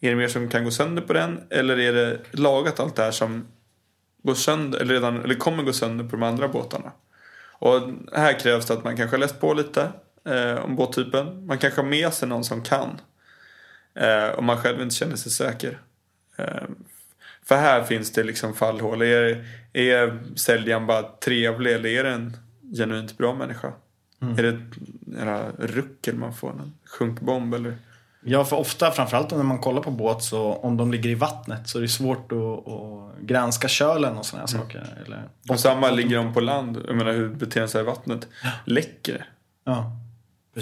[0.00, 1.40] Är det mer som kan gå sönder på den?
[1.50, 3.46] Eller är det lagat allt det här som
[4.22, 6.92] går sönder, eller, redan, eller kommer gå sönder på de andra båtarna?
[7.58, 7.80] Och
[8.12, 9.92] här krävs det att man kanske har läst på lite
[10.24, 11.46] eh, om båttypen.
[11.46, 13.00] Man kanske har med sig någon som kan.
[13.94, 15.80] Eh, om man själv inte känner sig säker.
[16.36, 16.62] Eh,
[17.42, 19.02] för här finns det liksom fallhål.
[19.02, 22.36] Är, är säljaren bara trevlig eller är det en
[22.76, 23.72] genuint bra människa?
[24.38, 24.60] Är det
[25.20, 26.50] en ruckel man får?
[26.50, 27.76] En sjunkbomb eller?
[28.24, 31.68] Ja, för ofta, framförallt när man kollar på båt, så om de ligger i vattnet
[31.68, 35.02] så är det svårt att, att granska kölen och sådana här saker.
[35.06, 36.84] Eller, Och samma ligger de på land.
[36.86, 38.28] Jag menar hur beter den sig i vattnet?
[38.64, 39.24] Läcker det?
[39.64, 39.92] Ja.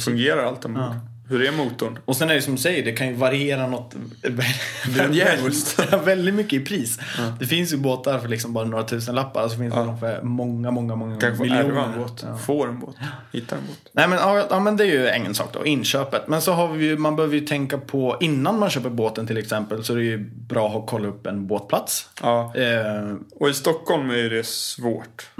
[0.01, 0.83] Fungerar allt ombord?
[0.83, 1.01] Ja.
[1.29, 1.99] Hur är motorn?
[2.05, 3.95] Och sen är det som du säger, det kan ju variera något
[5.01, 5.93] en djävulskt.
[6.05, 6.99] väldigt mycket i pris.
[7.41, 10.23] Det finns ju båtar för liksom bara några tusen lappar så finns det de för
[10.23, 11.65] många, många, många Kanske miljoner.
[11.65, 12.23] ärva en båt.
[12.27, 12.37] Ja.
[12.39, 12.97] Får en båt.
[13.33, 13.79] Hittar en båt.
[13.93, 16.29] Nej men, ja, ja, men det är ju en sak då, inköpet.
[16.29, 19.39] Men så har vi ju, man behöver ju tänka på, innan man köper båten till
[19.39, 22.09] exempel, så är det ju bra att ha- kolla upp en båtplats.
[22.23, 22.55] Ja.
[22.57, 25.31] Eh, Och i Stockholm är det svårt.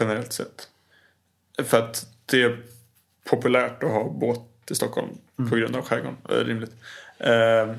[0.00, 0.68] Generellt sett.
[1.64, 2.58] För att det är
[3.30, 4.40] populärt att ha båt
[4.70, 5.08] i Stockholm.
[5.50, 6.16] På grund av skärgården.
[6.28, 6.72] Det är rimligt.
[7.18, 7.74] Eh,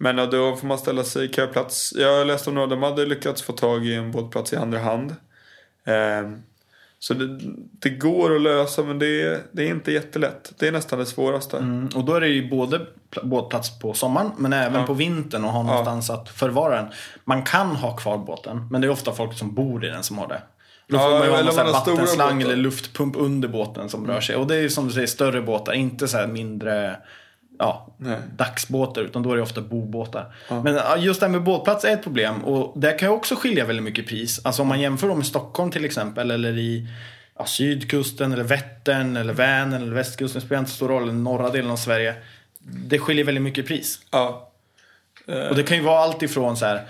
[0.00, 1.94] Men ja, då får man ställa sig i köplats.
[1.96, 5.14] Jag läste om några de hade lyckats få tag i en båtplats i andra hand.
[5.84, 6.30] Eh,
[7.00, 7.38] Så det,
[7.72, 10.52] det går att lösa men det är, det är inte jättelätt.
[10.58, 11.56] Det är nästan det svåraste.
[11.58, 12.78] Mm, och då är det ju både
[13.10, 14.86] pl- båtplats på sommaren men även Ja.
[14.86, 16.86] på vintern och ha någonstans att förvara den.
[17.24, 20.18] Man kan ha kvar båten men det är ofta folk som bor i den som
[20.18, 20.42] har det.
[20.88, 24.06] Då Ja, får man ju ha eller någon sån vattenslang eller luftpump under båten som
[24.06, 24.36] rör sig.
[24.36, 26.96] Och det är ju som du säger större båtar, inte så mindre
[27.58, 28.18] ja, Nej.
[28.36, 30.34] dagsbåtar utan då är det ofta bobåtar.
[30.48, 33.34] Men ja, just det här med båtplats är ett problem och där kan ju också
[33.34, 34.40] skilja väldigt mycket pris.
[34.44, 36.88] Alltså om man jämför då med Stockholm till exempel eller i
[37.38, 40.40] ja, sydkusten eller Vättern eller Vänern eller västkusten.
[40.40, 41.06] Det spelar inte så stor roll.
[41.06, 42.14] Den norra delen av Sverige.
[42.60, 44.00] Det skiljer väldigt mycket i pris.
[44.10, 44.44] Ja.
[45.50, 46.86] Och det kan ju vara allt ifrån så här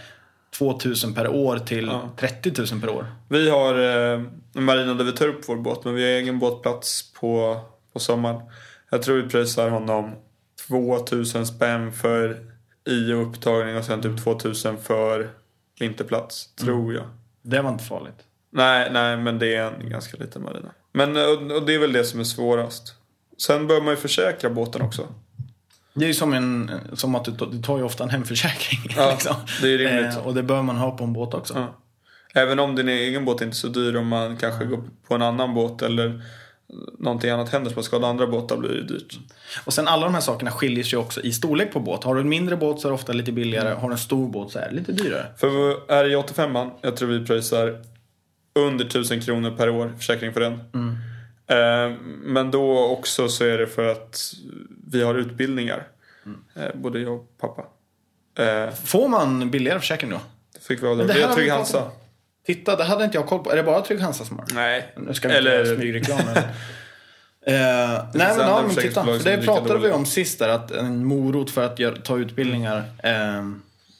[0.51, 2.11] 2000 per år till Ja.
[2.17, 3.07] 30 000 per år.
[3.29, 4.23] Vi har eh,
[4.53, 7.61] marina där vi tar upp vår båt, men vi har egen båtplats på,
[7.93, 8.41] på sommaren.
[8.91, 10.15] Jag tror vi prisar honom
[10.69, 12.37] 2000 spänn för
[12.85, 15.31] i och upptagning och sen typ 2000 för
[15.81, 17.05] vinterplats, tror jag.
[17.43, 18.25] Det var inte farligt.
[18.51, 20.69] Nej, nej, men det är en ganska liten marina.
[20.93, 22.95] Men och, och det är väl det som är svårast.
[23.39, 25.09] Sen bör man ju försäkra båten också.
[25.99, 28.95] Det är ju som, en, som att du, tar- du tar ju ofta en hemförsäkring.
[28.97, 29.37] Ja, liksom.
[29.63, 30.17] det är rimligt.
[30.17, 31.55] Eh, och det bör man ha på en båt också.
[31.55, 31.79] Ja.
[32.35, 35.23] Även om din egen båt inte är så dyr, om man kanske går på en
[35.23, 36.23] annan båt eller
[36.99, 39.19] någonting annat händer som man skadar andra båtar blir det dyrt.
[39.65, 42.05] Och sen alla de här sakerna skiljer sig också i storlek på båt.
[42.05, 43.75] Har du en mindre båt så är det ofta lite billigare.
[43.75, 45.27] Har du en stor båt så är det lite dyrare.
[45.37, 45.49] För
[45.93, 47.83] är i 85an, jag tror vi pröjsar
[48.55, 50.53] under 1000 kronor per år försäkring för den.
[51.47, 54.35] Eh, men då också så är det för att
[54.91, 55.87] vi har utbildningar.
[56.57, 57.65] Eh, både jag och pappa.
[58.45, 60.21] Eh, Får man billigare försäkring då?
[60.55, 61.05] det fick vi Men det.
[61.13, 61.91] det är Trygg Hansa.
[62.47, 63.53] Titta, det hade inte jag koll på.
[63.53, 64.47] Är det bara Trygg Hansa som har?
[64.55, 64.93] Nej.
[64.97, 66.19] Nu ska vi inte Eller- göra smygreklam.
[67.47, 69.05] Eh, nej men, ja, men titta.
[69.25, 70.49] det pratade vi om sist där.
[70.49, 73.45] Att en morot för att göra, ta utbildningar eh,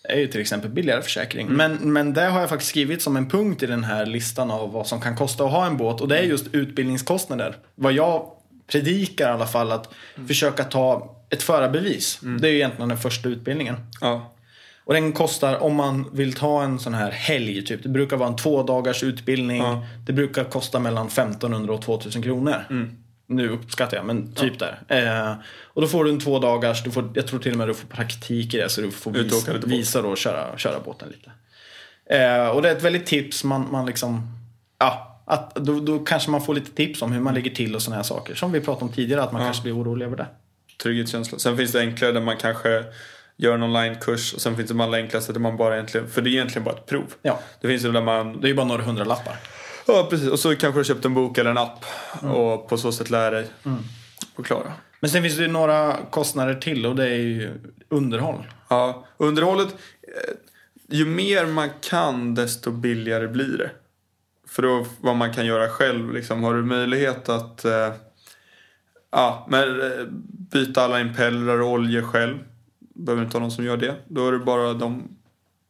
[0.03, 1.47] är ju till exempel billigare försäkring.
[1.47, 1.57] Mm.
[1.57, 4.73] Men, men det har jag faktiskt skrivit som en punkt i den här listan av
[4.73, 6.01] vad som kan kosta att ha en båt.
[6.01, 7.57] Och det är just utbildningskostnader.
[7.75, 8.31] Vad jag
[8.73, 10.29] predikar i alla fall att Mm.
[10.29, 12.19] försöka ta ett förarbevis.
[12.41, 13.77] Det är ju egentligen den första utbildningen.
[14.01, 14.35] Ja.
[14.85, 17.83] Och den kostar, om man vill ta en sån här helg, typ.
[17.83, 19.63] Det brukar vara en två dagars utbildning.
[19.63, 19.87] Ja.
[20.07, 22.65] Det brukar kosta mellan 1500 och 2000 kronor.
[23.27, 24.81] Nu uppskattar jag, men typ där.
[24.89, 27.69] Eh, och då får du en två dagars, du får, jag tror till och med
[27.69, 28.69] du får praktik i det.
[28.69, 31.31] Så du får visa, visa då och köra, köra båten lite.
[32.17, 34.33] Eh, och det är ett väldigt tips, man, man liksom,
[34.79, 35.08] ja.
[35.31, 37.97] Att, då, då kanske man får lite tips om hur man ligger till och såna
[37.97, 38.35] här saker.
[38.35, 40.27] Som vi pratade om tidigare, att man kanske blir orolig över det.
[40.83, 41.39] Trygghetskänsla.
[41.39, 42.85] Sen finns det enklare där man kanske
[43.37, 46.23] gör en onlinekurs och sen finns det de allra enklaste där man bara egentligen, för
[46.23, 47.15] det är egentligen bara ett prov.
[47.23, 49.37] Ja, Det finns ju där man det är ju bara några hundra lappar.
[49.87, 50.29] Ja, precis.
[50.29, 51.85] Och så kanske du har köpt en bok eller en app
[52.23, 53.47] och på så sätt lär dig
[54.37, 54.73] och klara.
[55.01, 57.51] Men sen finns det ju några kostnader till och det är ju
[57.89, 58.47] underhåll.
[58.69, 59.69] Ja, underhållet.
[60.03, 60.35] eh,
[60.97, 63.71] Ju mer man kan desto billigare blir det.
[64.49, 66.13] För då vad man kan göra själv.
[66.13, 67.93] Liksom, har du möjlighet att eh,
[69.11, 70.07] ja, men, eh,
[70.53, 72.39] byta alla impellrar och oljor själv.
[72.79, 73.95] Behöver inte ha någon som gör det.
[74.09, 75.09] Då är det bara de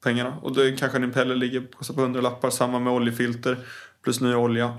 [0.05, 0.37] pengarna.
[0.43, 2.51] Och då kanske en impeller ligger kostar på 100 lappar.
[2.51, 3.57] Samma med oljefilter
[4.03, 4.77] plus ny olja.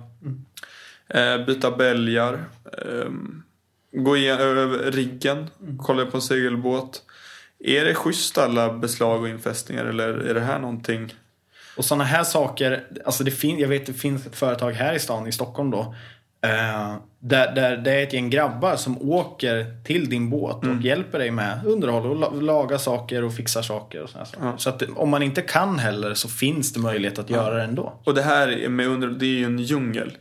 [1.08, 2.46] Eh, byta bälgar.
[2.88, 3.44] ehm,
[3.92, 5.50] gå igenom över riggen.
[5.80, 7.04] Kolla på en segelbåt.
[7.60, 11.14] Är det schysst alla beslag och infästningar eller är det här någonting?
[11.80, 15.00] Och sådana här saker, alltså det fin- jag vet det finns ett företag här i
[15.00, 15.96] stan, i Stockholm då.
[16.42, 21.20] Eh, där, där det är ett gäng grabbar som åker till din båt och hjälper
[21.20, 24.04] dig med underhåll och la- laga saker och fixar saker.
[24.04, 24.54] Och såna saker.
[24.58, 27.94] Så att om man inte kan heller så finns det möjlighet att göra det ändå.
[28.04, 30.12] Och det här är med under, det är ju en djungel.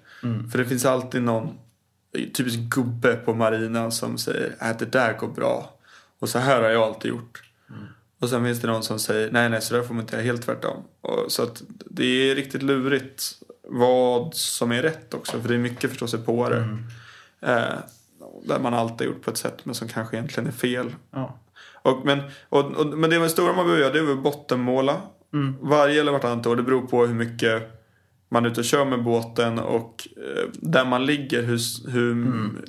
[0.50, 1.48] För det finns alltid någon
[2.34, 5.70] typisk gubbe på marinan som säger att det där går bra.
[6.20, 7.42] Och så här har jag alltid gjort.
[8.20, 10.24] Och sen finns det någon som säger nej nej så där får man inte göra
[10.24, 10.84] helt tvärtom.
[11.00, 13.32] Och, så att det är riktigt lurigt
[13.68, 15.40] vad som är rätt också.
[15.40, 16.78] För det är mycket förstå sig på det.
[17.40, 17.78] Eh,
[18.42, 20.94] där man alltid gjort på ett sätt men som kanske egentligen är fel.
[21.10, 21.38] Ja.
[21.82, 25.00] Och, men, och, och, men det stora man behöver göra det är väl bottenmåla.
[25.60, 26.56] Varje eller vartannat år.
[26.56, 27.77] Det beror på hur mycket
[28.28, 31.42] man är ute och kör med båten och eh, där man ligger.
[31.42, 32.14] Hur, hur,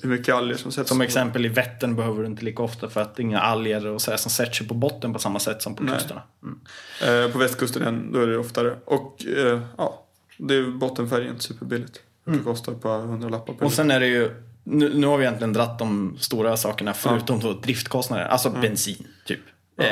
[0.01, 0.89] hur mycket alger som sätts.
[0.89, 3.87] Som exempel i Vättern behöver du inte lika ofta för att det är inga alger
[3.87, 5.93] och så här som sätter sig på botten på samma sätt som på Nej.
[5.93, 6.21] kusterna.
[6.43, 7.25] Mm.
[7.25, 8.75] Eh, på västkusten då är det oftare.
[8.85, 10.05] Och eh, ja,
[10.37, 12.01] det är bottenfärgen superbilligt.
[12.25, 14.31] Det kostar ett par hundra lappar per Och sen är det ju,
[14.63, 18.25] nu, nu har vi egentligen dratt de stora sakerna förutom då driftkostnader.
[18.25, 19.39] Alltså bensin, typ.
[19.77, 19.85] Eh,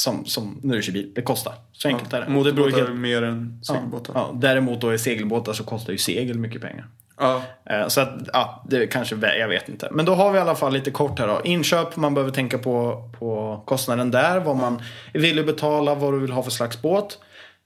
[0.00, 1.12] som, som när du kör bil.
[1.14, 1.54] Det kostar.
[1.72, 2.28] Så enkelt är det.
[2.28, 4.14] Motorbåtar helt, är mer än segelbåtar.
[4.14, 6.86] ja, däremot då är segelbåtar så kostar ju segel mycket pengar.
[7.18, 7.42] Ja.
[7.70, 9.88] Eh, Så att, ja, det kanske, jag vet inte.
[9.92, 11.40] Men då har vi i alla fall lite kort här då.
[11.44, 14.40] Inköp, man behöver tänka på, på kostnaden där.
[14.40, 14.82] Vad man
[15.14, 17.18] vill betala, vad du vill ha för slags båt.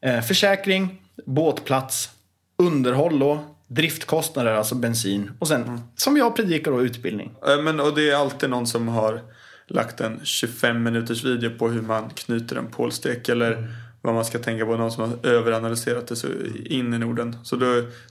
[0.04, 2.10] Eh, försäkring, båtplats,
[2.58, 3.38] underhåll då.
[3.68, 5.30] Driftkostnader, alltså bensin.
[5.38, 7.32] Och sen, som jag predikar då, utbildning.
[7.48, 9.20] Eh, Men, och det är alltid någon som har
[9.66, 13.68] lagt en 25 minuters video på hur man knyter en pålstek eller
[14.02, 14.76] vad man ska tänka på.
[14.76, 16.28] Någon som har överanalyserat det så
[16.64, 17.36] in i Norden.
[17.42, 17.66] Så då,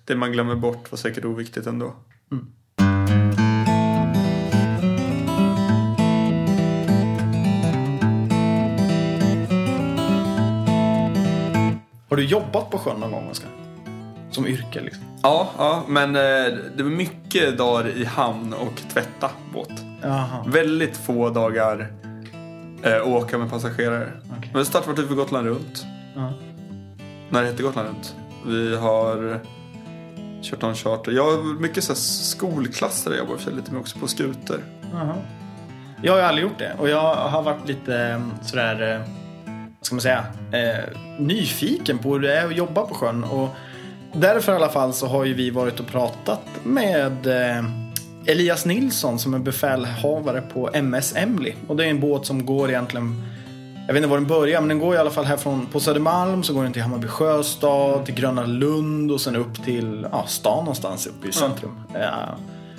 [0.06, 1.96] det man glömmer bort var säkert oviktigt ändå.
[12.10, 13.50] Har du jobbat på sjön någon gång, Oskar?
[14.34, 15.04] som yrke liksom.
[15.22, 19.93] Ja, ja, men eh, det var mycket dagar i hamn och tvätta båt.
[20.04, 20.44] Jaha.
[20.48, 21.92] Väldigt få dagar
[22.84, 24.12] eh, åka med passagerare.
[24.38, 24.52] Okej.
[24.54, 25.86] Men startfartyg för Gotland runt.
[26.16, 26.34] Ja.
[27.30, 28.16] När det heter Gotland runt.
[28.46, 29.40] Vi har
[30.42, 31.12] kört någon charter.
[31.12, 34.60] Jag har mycket så skolklasser jag jobbar för lite med också på skuter.
[34.94, 35.16] Jaha.
[36.02, 39.00] Jag har ju aldrig gjort det och jag har varit lite eh, sådär, eh,
[39.46, 40.84] vad ska man säga, eh,
[41.20, 43.24] nyfiken på hur det är att jobba på sjön.
[43.24, 43.50] Och
[44.14, 47.64] därför i alla fall så har ju vi varit och pratat med eh,
[48.26, 51.54] Elias Nilsson som är befälhavare på MS Emily.
[51.68, 53.24] Och det är en båt som går egentligen,
[53.88, 56.44] jag vet inte var den börjar, men den går i alla fall härifrån på Södermalm
[56.44, 60.58] så går den till Hammarby Sjöstad, till Gröna Lund och sen upp till ja, stan
[60.58, 61.80] någonstans uppe i centrum.
[61.94, 62.36] Ja.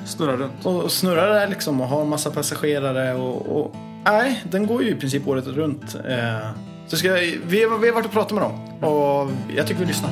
[0.07, 0.67] Snurrar runt.
[0.67, 3.75] Och snurrar där liksom och har massa passagerare och, och
[4.05, 5.97] nej, den går ju i princip året runt.
[6.09, 6.49] Eh,
[6.89, 9.81] så ska, jag- vi, har- vi har varit och pratat med dem och jag tycker
[9.81, 10.11] vi lyssnar.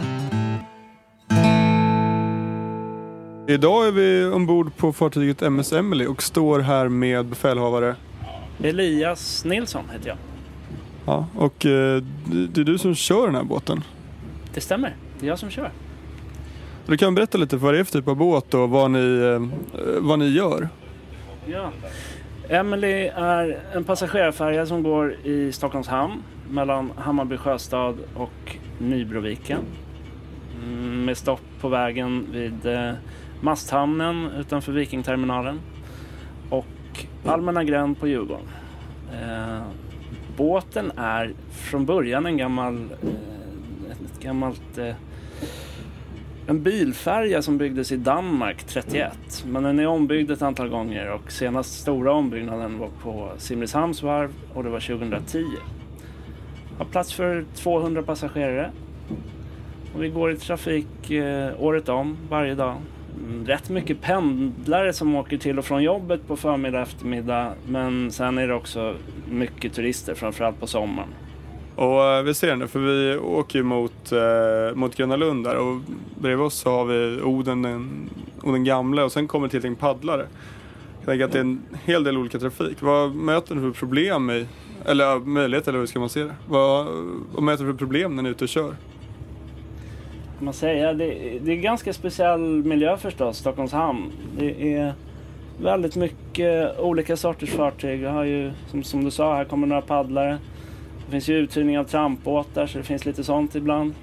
[3.52, 7.96] Idag är vi ombord på fartyget MS Emily och står här med befälhavare.
[8.62, 10.16] Elias Nilsson heter jag.
[11.06, 13.84] Ja, och eh, det är du som kör den här båten.
[14.54, 15.70] Det stämmer, det är jag som kör.
[16.86, 19.40] Du kan berätta lite vad det är för typ av båt och vad ni, eh,
[19.98, 20.68] vad ni gör.
[21.46, 21.70] Ja.
[22.48, 29.60] Emily är en passagerarfärja som går i Stockholms hamn mellan Hammarby sjöstad och Nybroviken.
[30.62, 32.92] Mm, Med stopp på vägen vid eh,
[33.42, 35.60] Masthamnen utanför Vikingterminalen
[36.50, 36.66] och
[37.24, 38.46] Allmänna gränd på Djurgården.
[39.12, 39.62] Eh,
[40.36, 44.94] båten är från början en gammal, eh, ett gammalt eh,
[46.46, 49.44] en bilfärja som byggdes i Danmark 31.
[49.46, 54.30] Men den är ombyggd ett antal gånger och senast stora ombyggnaden var på Simrishamns varv
[54.54, 55.44] och det var 2010.
[56.78, 58.70] Har plats för 200 passagerare.
[59.94, 62.76] Och vi går i trafik eh, året om, varje dag.
[63.46, 67.52] Rätt mycket pendlare som åker till och från jobbet på förmiddag och eftermiddag.
[67.66, 68.94] Men sen är det också
[69.30, 71.08] mycket turister, framförallt på sommaren.
[71.76, 75.44] Och eh, vi ser det nu för vi åker ju mot, eh, mot Gröna Lund
[75.44, 75.80] där och
[76.20, 78.10] bredvid oss så har vi Oden den,
[78.42, 80.26] Oden gamle och sen kommer det till en paddlare.
[80.98, 82.76] Jag tänker att det är en hel del olika trafik.
[82.82, 84.46] Vad möter ni för problem i,
[84.84, 86.34] eller möjligheter eller hur ska man se det?
[86.46, 86.86] Vad,
[87.32, 88.74] vad möter ni för problem när ni är ute och kör?
[90.44, 90.92] Man säga.
[90.92, 91.04] Det,
[91.40, 94.12] det är en ganska speciell miljö förstås, Stockholms hamn.
[94.38, 94.94] Det är
[95.60, 98.02] väldigt mycket olika sorters fartyg.
[98.02, 100.38] Jag har ju, som, som du sa, här kommer några paddlare.
[101.04, 103.94] Det finns ju uthyrning av trampbåtar så det finns lite sånt ibland.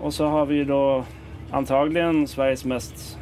[0.00, 1.04] Och så har vi ju då
[1.50, 3.18] antagligen Sveriges mest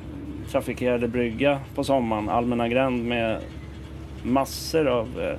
[0.50, 3.40] trafikerade brygga på sommaren, Allmänna gränd med
[4.22, 5.38] massor av eh,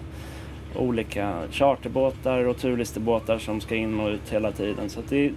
[0.81, 4.89] olika charterbåtar och turlistebåtar som ska in och ut hela tiden.
[4.89, 5.31] Så att det är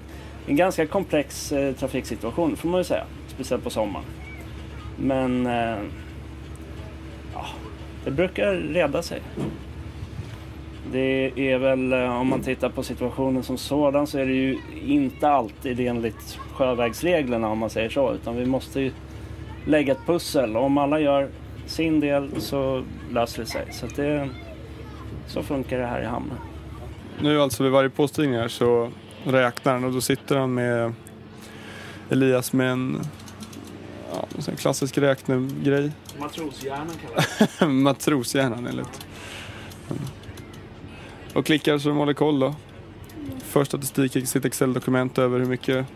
[0.47, 4.05] en ganska komplex eh, trafiksituation får man ju säga, speciellt på sommaren.
[4.97, 5.79] Men eh,
[7.35, 7.47] ja,
[8.05, 9.21] det brukar reda sig.
[10.93, 14.59] Det är väl, eh, om man tittar på situationen som sådan så är det ju
[14.87, 18.93] inte alltid enligt sjövägsreglerna om man säger så, utan vi måste ju
[19.67, 20.57] lägga ett pussel.
[20.57, 21.29] Om alla gör
[21.67, 23.67] sin del så löser det sig.
[23.73, 24.29] Så att det,
[25.27, 26.39] så funkar det här i hamnen.
[27.21, 28.91] Nu alltså vid varje påstigning här så
[29.25, 30.93] räknar han och då sitter han med
[32.11, 33.01] Elias med en,
[34.13, 35.93] ja, en klassisk räknegrej.
[36.19, 37.27] Matroshjärnan kallar
[37.61, 37.67] det.
[37.67, 39.07] Matroshjärnan enligt.
[41.35, 42.55] Och klickar så de håller koll då.
[43.45, 45.87] För statistik i sitt Excel-dokument över hur mycket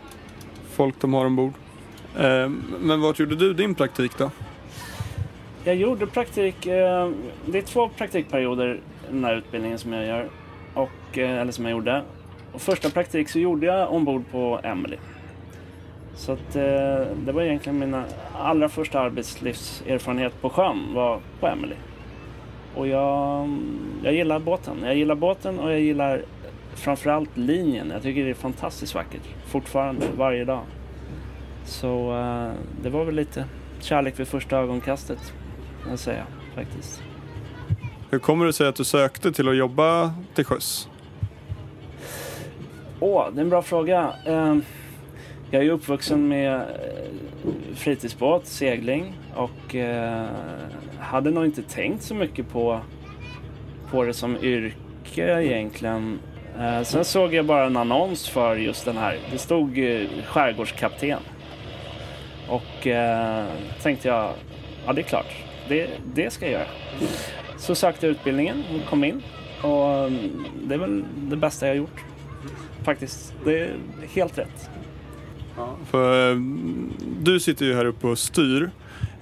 [0.71, 1.53] folk de har ombord.
[2.17, 2.49] Eh,
[2.79, 4.31] Men vart gjorde du din praktik då?
[5.63, 7.09] Jag gjorde praktik, eh,
[7.45, 10.29] det är två praktikperioder i den här utbildningen som jag gör.
[10.73, 12.03] Och, eh, eller som jag gjorde.
[12.53, 14.97] Och första praktik så gjorde jag ombord på Emily.
[16.15, 18.03] Så att, eh, det var egentligen mina
[18.39, 21.75] allra första arbetslivserfarenhet på sjön var på Emily.
[22.75, 23.49] Och jag,
[24.03, 24.77] jag gillar båten.
[24.83, 26.21] Jag gillar båten och jag gillar
[26.75, 27.89] framförallt linjen.
[27.89, 29.21] Jag tycker det är fantastiskt vackert.
[29.45, 30.61] Fortfarande, varje dag.
[31.65, 32.51] Så eh,
[32.83, 33.45] det var väl lite
[33.79, 35.33] kärlek vid första ögonkastet.
[35.81, 36.23] Kan jag säga
[36.55, 37.03] faktiskt.
[38.09, 40.89] Hur kommer det sig att du sökte till att jobba till sjöss?
[43.01, 44.13] Åh, det är en bra fråga.
[44.25, 44.63] Ehm,
[45.51, 46.61] jag är ju uppvuxen med eh,
[47.75, 50.27] fritidsbåt, segling och eh,
[50.99, 52.79] hade nog inte tänkt så mycket på,
[53.91, 56.19] på det som yrke egentligen.
[56.59, 59.19] Eh, sen såg jag bara en annons för just den här.
[59.31, 59.73] Det stod
[60.25, 61.19] skärgårdskapten.
[62.49, 63.45] Och eh,
[63.81, 64.31] tänkte jag,
[64.85, 65.35] ja det är klart,
[65.67, 66.67] det, det ska jag göra.
[67.57, 69.23] Så sökte jag utbildningen och kom in.
[69.61, 72.08] Och mm, det är väl det bästa jag har gjort.
[72.89, 73.77] Faktiskt, det är
[74.13, 74.69] helt rätt.
[75.85, 76.37] För eh,
[77.19, 78.71] du sitter ju här uppe och styr.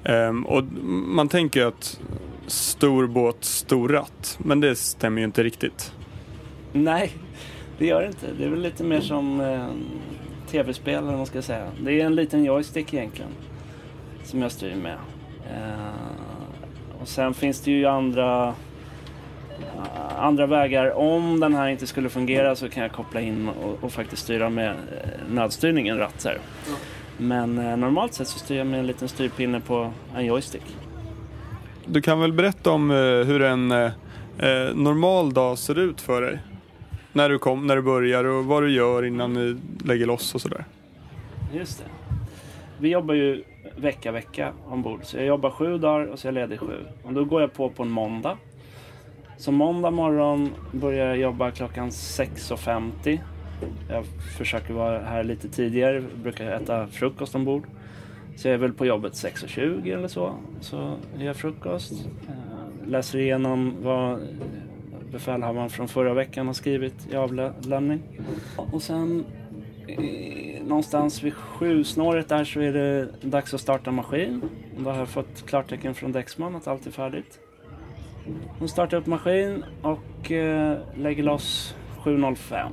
[0.03, 0.63] Ehm, och
[1.07, 1.99] man tänker att
[2.47, 4.39] stor båt, stor ratt.
[4.43, 5.93] Men det stämmer ju inte riktigt.
[6.73, 7.11] Nej,
[7.77, 8.27] det gör det inte.
[8.37, 9.67] Det är väl lite mer som eh,
[10.51, 11.67] tv-spel eller vad man ska säga.
[11.81, 13.31] Det är en liten joystick egentligen.
[14.23, 14.97] Som jag styr med.
[15.51, 18.53] Eh, och sen finns det ju andra
[20.17, 20.91] andra vägar.
[20.97, 24.49] Om den här inte skulle fungera så kan jag koppla in och, och faktiskt styra
[24.49, 24.75] med eh,
[25.29, 26.25] nödstyrning, en ratt.
[26.25, 26.37] Här.
[27.17, 30.75] Men eh, normalt sett så styr jag med en liten styrpinne på en joystick.
[31.85, 33.91] Du kan väl berätta om eh, hur en eh,
[34.37, 36.39] eh, normal dag ser ut för dig?
[37.13, 40.41] När du, kom, när du börjar och vad du gör innan ni lägger loss och
[40.41, 40.65] sådär.
[41.53, 41.85] Just det.
[42.79, 43.43] Vi jobbar ju
[43.77, 44.99] vecka, vecka ombord.
[45.03, 46.85] Så jag jobbar sju dagar och så är jag ledig sju.
[47.03, 48.37] Och då går jag på på en måndag.
[49.37, 53.19] Så måndag morgon börjar jag jobba klockan 6.50.
[53.89, 54.05] Jag
[54.37, 57.63] försöker vara här lite tidigare, brukar äta frukost ombord.
[58.35, 60.33] Så jag är väl på jobbet 6.20 eller så.
[60.61, 61.91] Så gör frukost.
[62.27, 64.19] Eh, läser igenom vad
[65.11, 68.01] befälhavaren från förra veckan har skrivit i avlämning.
[68.71, 69.25] Och sen
[69.87, 74.41] eh, någonstans vid sjusnåret där så är det dags att starta maskin.
[74.77, 77.39] Då har jag fått klartecken från Dexman att allt är färdigt.
[78.59, 82.71] Hon startar upp maskin och eh, lägger loss 7.05.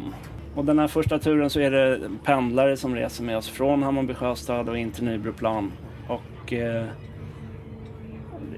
[0.55, 4.14] Och den här första turen så är det pendlare som reser med oss från Hammarby
[4.14, 5.72] Sjöstad och in till Nybroplan.
[6.09, 6.84] Och eh,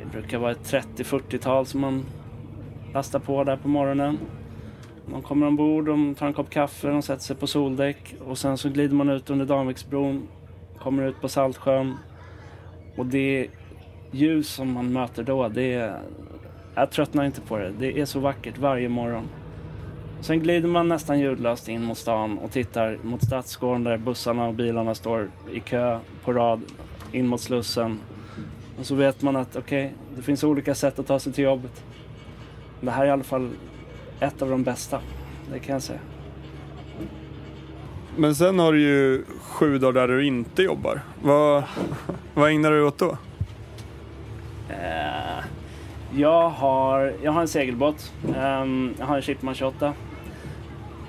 [0.01, 2.05] det brukar vara ett 30-40-tal som man
[2.95, 4.19] lastar på där på morgonen.
[5.07, 8.59] De kommer ombord, de tar en kopp kaffe, de sätter sig på soldäck och sen
[8.59, 10.29] så glider man ut under Danviksbron,
[10.79, 11.95] kommer ut på Saltsjön
[12.97, 13.49] och det
[14.11, 16.01] ljus som man möter då, det är...
[16.79, 17.73] Jag tröttnar inte på det.
[17.79, 19.29] Det är så vackert varje morgon.
[20.21, 24.55] Sen glider man nästan ljudlöst in mot stan och tittar mot Stadsgården där bussarna och
[24.55, 26.63] bilarna står i kö på rad
[27.13, 27.99] in mot Slussen.
[28.79, 31.85] Och så vet man att okej, det finns olika sätt att ta sig till jobbet.
[32.81, 33.51] Det här är i alla fall
[34.21, 35.01] ett av de bästa,
[35.53, 36.01] det kan jag säga.
[38.17, 41.01] Men sen har du ju sju dagar där du inte jobbar.
[41.23, 41.65] Vad,
[42.35, 43.17] vad ägnar du åt då?
[44.69, 45.45] Eh,
[46.15, 48.13] jag, har, jag har en segelbåt.
[48.37, 49.93] Ehm, jag har en Chipman 28.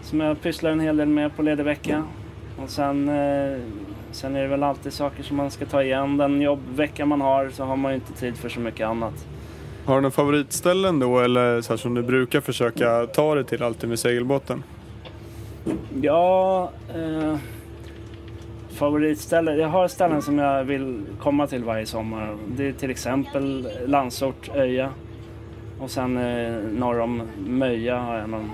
[0.02, 2.04] Som jag pysslar en hel del med på ledig vecka.
[2.64, 3.60] Och sen, eh,
[4.12, 6.18] sen är det väl alltid saker som man ska ta igen.
[6.18, 9.26] Den jobbvecka man har så har man ju inte tid för så mycket annat.
[9.86, 13.64] Har du några favoritställen då eller så här som du brukar försöka ta dig till
[13.64, 14.64] alltid med segelbåten?
[16.02, 17.36] Ja, eh,
[18.78, 19.55] favoritställe.
[19.55, 22.38] Jag har ställen som jag vill komma till varje sommar.
[22.47, 24.89] Det är till exempel Landsort, Öja.
[25.80, 28.51] Och sen eh, norr om Möja har jag någon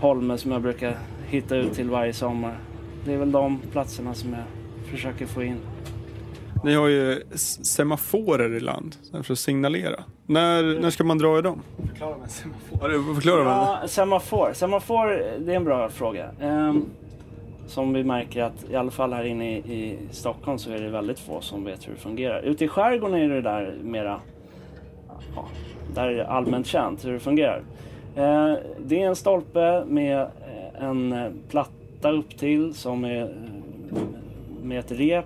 [0.00, 2.58] holme som jag brukar hitta ut till varje sommar.
[3.04, 4.42] Det är väl de platserna som jag
[4.90, 5.56] försöker få in.
[6.64, 7.22] Ni har ju
[7.62, 10.04] semaforer i land för att signalera.
[10.26, 11.62] När, när ska man dra i dem?
[11.88, 12.78] Förklara med semafor.
[12.82, 13.52] Ja, du förklara mig.
[13.52, 14.52] Ja, semafor.
[14.54, 15.06] Semafor,
[15.38, 16.30] det är en bra fråga.
[16.40, 16.84] Ehm,
[17.66, 20.88] som vi märker att i alla fall här inne i, i Stockholm så är det
[20.88, 22.42] väldigt få som vet hur det fungerar.
[22.42, 24.20] Ute i skärgården är det där mera,
[25.36, 25.48] ja,
[25.94, 27.62] där är det allmänt känt hur det fungerar.
[28.16, 33.28] Eh, det är en stolpe med eh, en eh, platta upp till som är eh,
[34.62, 35.24] med ett rep.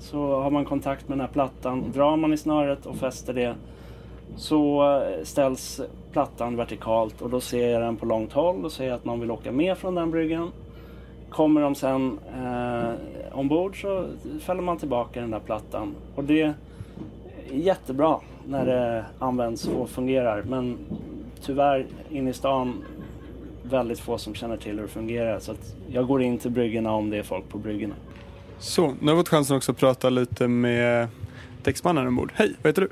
[0.00, 1.84] Så har man kontakt med den här plattan.
[1.94, 3.54] Drar man i snöret och fäster det
[4.36, 5.80] så ställs
[6.12, 9.30] plattan vertikalt och då ser jag den på långt håll och ser att någon vill
[9.30, 10.52] åka med från den bryggan.
[11.30, 14.08] Kommer de sen eh, ombord så
[14.40, 15.94] fäller man tillbaka den där plattan.
[16.14, 16.54] Och det är
[17.52, 20.42] jättebra när det används och fungerar.
[20.42, 20.78] Men
[21.40, 22.84] tyvärr inne i stan
[23.62, 25.38] väldigt få som känner till hur det fungerar.
[25.38, 27.94] Så att jag går in till bryggorna om det är folk på bryggorna.
[28.58, 31.08] Så, nu har vi fått chansen också att prata lite med
[31.62, 32.32] däcksmannen ombord.
[32.34, 32.88] Hej, vad heter du?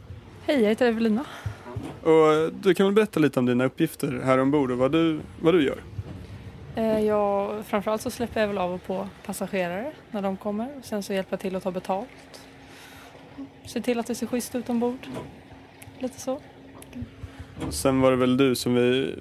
[0.47, 1.24] Hej, jag heter Evelina.
[2.03, 5.55] Och du kan väl berätta lite om dina uppgifter här ombord och vad du, vad
[5.55, 5.78] du gör?
[6.77, 10.68] Eh, Jag, framförallt så släpper jag väl av och på passagerare när de kommer.
[10.83, 12.41] Sen så hjälper jag till att ta betalt.
[13.66, 15.07] Se till att det ser schysst ut ombord.
[15.99, 16.41] Lite så.
[17.70, 19.14] Sen var det väl du som vi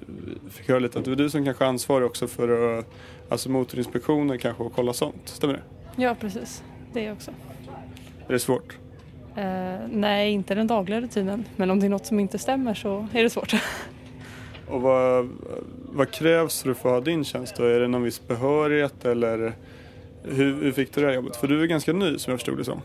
[0.50, 2.86] fick höra lite att det var du som kanske är ansvarig också för att,
[3.28, 5.20] alltså motorinspektioner kanske och kolla sånt.
[5.28, 5.62] Stämmer det?
[6.02, 6.62] Ja, precis.
[6.92, 7.30] Det också.
[8.28, 8.78] Är det svårt?
[9.36, 11.44] Eh, nej, inte den dagliga rutinen.
[11.56, 13.54] Men om det är något som inte stämmer så är det svårt.
[14.68, 15.30] Och vad,
[15.96, 17.64] vad krävs för att få ha din tjänst då?
[17.64, 19.52] Är det någon viss behörighet eller
[20.22, 21.36] hur, hur fick du det här jobbet?
[21.36, 22.80] För du är ganska ny som jag förstod det som.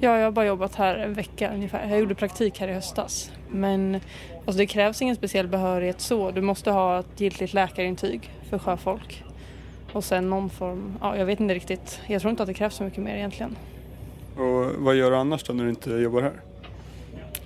[0.00, 1.88] Ja, jag har bara jobbat här en vecka ungefär.
[1.88, 3.32] Jag gjorde praktik här i höstas.
[3.50, 4.00] Men
[4.36, 6.30] alltså, det krävs ingen speciell behörighet så.
[6.30, 9.24] Du måste ha ett giltigt läkarintyg för sjöfolk.
[9.92, 12.00] Och sen någon form, ja jag vet inte riktigt.
[12.06, 13.56] Jag tror inte att det krävs så mycket mer egentligen.
[14.36, 16.40] Och vad gör du annars då när du inte jobbar här?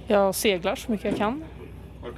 [0.06, 1.44] Jag seglar så mycket jag kan.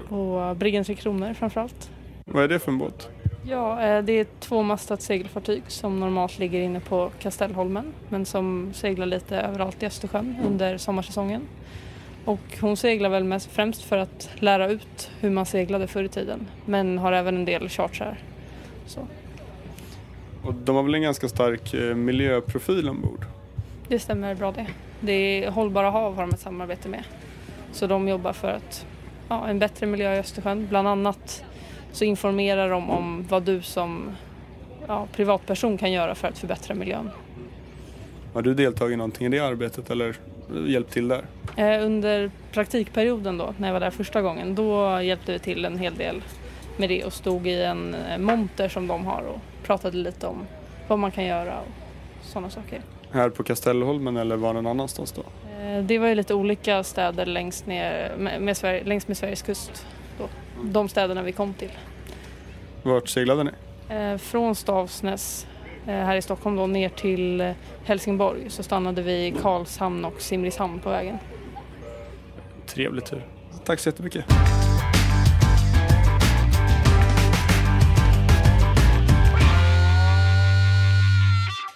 [0.08, 1.90] Och Briggen Tre Kronor framförallt.
[2.24, 3.08] Vad är det för en båt?
[3.46, 8.70] Ja, eh, det är ett tvåmastat segelfartyg som normalt ligger inne på Kastellholmen men som
[8.74, 11.42] seglar lite överallt i Östersjön under sommarsäsongen.
[12.24, 16.08] Och hon seglar väl mest, främst för att lära ut hur man seglade förr i
[16.08, 18.18] tiden men har även en del chartrar.
[18.86, 19.00] Så.
[20.44, 23.26] Och de har väl en ganska stark eh, miljöprofil ombord?
[23.88, 24.66] Det stämmer bra det.
[25.00, 27.04] Det är Hållbara hav har de ett samarbete med.
[27.72, 28.86] Så de jobbar för att
[29.28, 30.66] ja, en bättre miljö i Östersjön.
[30.68, 31.44] Bland annat
[31.94, 34.10] så informerar de om vad du som
[34.88, 37.10] ja, privatperson kan göra för att förbättra miljön.
[38.34, 40.16] Har du deltagit i någonting i det arbetet eller
[40.66, 41.24] hjälpt till där?
[41.56, 45.78] Eh, Under praktikperioden då, när jag var där första gången, då hjälpte vi till en
[45.78, 46.22] hel del
[46.76, 50.46] med det och stod i en eh, monter som de har och pratade lite om
[50.88, 52.80] vad man kan göra och sådana saker.
[53.10, 55.22] Här på Kastellholmen eller var någon annanstans då?
[55.62, 59.86] Eh, Det var ju lite olika städer längs med, med Sverige, längs med Sveriges kust.
[60.18, 60.28] Då.
[60.72, 61.70] De städerna vi kom till.
[62.82, 63.50] Vart seglade ni?
[63.88, 65.46] Eh, Från Stavsnäs
[65.86, 67.52] eh, här i Stockholm då ner till eh,
[67.84, 71.18] Helsingborg så stannade vi i Karlshamn och Simrishamn på vägen.
[72.66, 73.26] Trevlig tur.
[73.64, 74.24] Tack så jättemycket.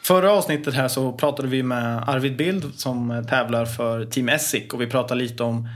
[0.03, 4.81] Förra avsnittet här så pratade vi med Arvid Bild som tävlar för Team Essic och
[4.81, 5.69] vi pratade lite om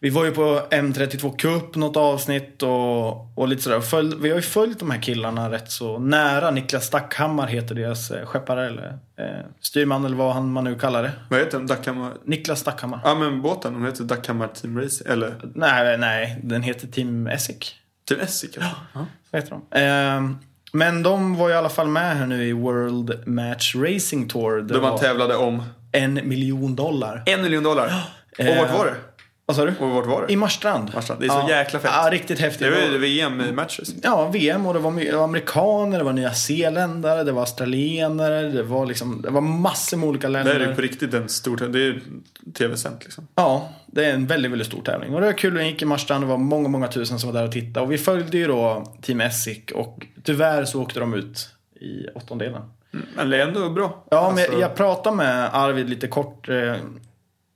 [0.00, 3.80] vi var ju på M32 Cup något avsnitt och, och lite sådär.
[3.80, 6.50] Följ, vi har ju följt de här killarna rätt så nära.
[6.50, 11.02] Niklas Stackhammar heter deras eh, skeppare eller eh, styrman eller vad han, man nu kallar
[11.02, 11.12] det.
[11.30, 11.66] Vad heter den?
[11.66, 12.12] Dackhammar?
[12.24, 13.00] Niklas Stackhammar.
[13.04, 15.12] Ja men båten, den heter Dackhammar Team Racing.
[15.12, 17.74] Eller Nej, nej, den heter Team Essic.
[18.08, 18.62] Team Essic ja.
[18.94, 19.06] ja.
[19.30, 19.80] Vad heter de?
[19.80, 20.36] Eh,
[20.72, 24.62] men de var i alla fall med här nu i World Match Racing Tour.
[24.62, 27.22] Det Då man tävlade om en miljon dollar.
[27.26, 27.92] en miljon dollar.
[28.38, 28.94] Och vart var det?
[29.48, 29.74] Vad sa du?
[29.80, 30.32] Och vart var det?
[30.32, 30.90] I Marstrand.
[30.94, 31.20] Marstrand.
[31.20, 31.90] Det är så jäkla fett.
[31.94, 32.60] Ja, riktigt häftigt.
[32.60, 33.98] Det var ju VM i matchracing.
[34.02, 38.62] Ja, VM och det var, det amerikaner, det var nya zeeländare, det var australienare, det
[38.62, 40.60] var liksom, det var massor med olika Det länder.
[40.60, 42.00] är ju på riktigt en stor Det är
[42.58, 43.28] tv-sänt liksom.
[43.34, 45.14] Ja, det är en väldigt, väldigt stor tävling.
[45.14, 47.40] Och det var kul, vi gick i Marstrand, det var många, många tusen som var
[47.40, 47.86] där och tittade.
[47.86, 51.48] Och vi följde ju då Team Essic och tyvärr så åkte de ut
[51.80, 52.62] i åttondelen.
[53.16, 54.04] Men det är ändå bra.
[54.10, 56.74] Ja, men Alltså, jag pratade med Arvid lite kort eh,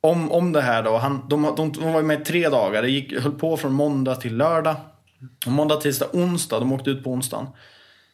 [0.01, 0.97] om, om det här då.
[0.97, 2.83] Han, de, de, de var ju med i tre dagar.
[2.83, 4.77] Det gick, höll på från måndag till lördag.
[5.47, 6.59] Och måndag, tisdag, onsdag.
[6.59, 7.47] De åkte ut på onsdagen.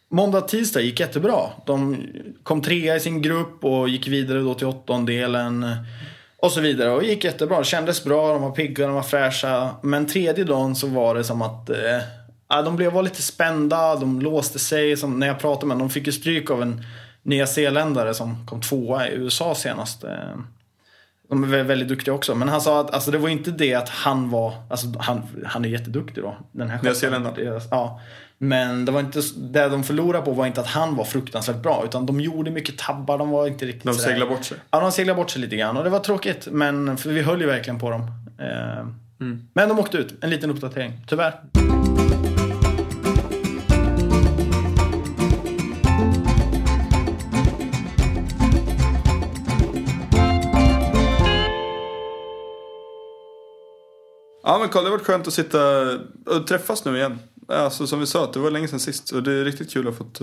[0.09, 1.51] Måndag, tisdag gick jättebra.
[1.67, 1.97] De
[2.43, 5.63] kom trea i sin grupp och gick vidare då till åttondelen.
[5.63, 5.77] Eh,
[6.43, 6.91] och så vidare.
[6.91, 7.59] Och gick jättebra.
[7.59, 8.33] Det kändes bra.
[8.33, 9.71] De var pigga, de var fräscha.
[9.83, 12.01] Men tredje dagen så var det som att eh,
[12.49, 13.97] ja, de blev var lite spända.
[13.97, 14.97] De låste sig.
[14.97, 15.89] Som när jag pratade med dem.
[15.89, 16.85] De fick ju stryk av en
[17.23, 20.05] nyzeeländare som kom tvåa i USA senast.
[20.05, 20.37] Eh.
[21.29, 22.35] De är vä- väldigt duktiga också.
[22.35, 24.53] Men han sa att alltså, det var inte det att han var...
[24.71, 26.37] Alltså, han, han är jätteduktig då.
[26.53, 27.23] Den här Nya skepparen.
[27.25, 27.61] zeeländaren?
[27.71, 28.01] Ja.
[28.39, 31.83] Men det var inte, det de förlorade på var inte att han var fruktansvärt bra.
[31.85, 33.19] Utan de gjorde mycket tabbar.
[33.19, 34.59] De var inte riktigt De sådär- seglar bort sig.
[34.71, 35.77] Ja, de seglade bort sig lite grann.
[35.77, 36.49] Och det var tråkigt.
[36.51, 38.01] Men för vi höll ju verkligen på dem.
[38.39, 38.87] Eh,
[39.21, 39.49] Mm.
[39.53, 40.15] Men de åkte ut.
[40.25, 40.93] En liten uppdatering.
[41.09, 41.35] Tyvärr.
[54.47, 55.61] Ja men Carl, det har varit skönt att sitta
[56.27, 57.19] och träffas nu igen.
[57.49, 59.11] Alltså som vi sa, det var länge sedan sist.
[59.11, 60.21] Och det är riktigt kul att ha fått,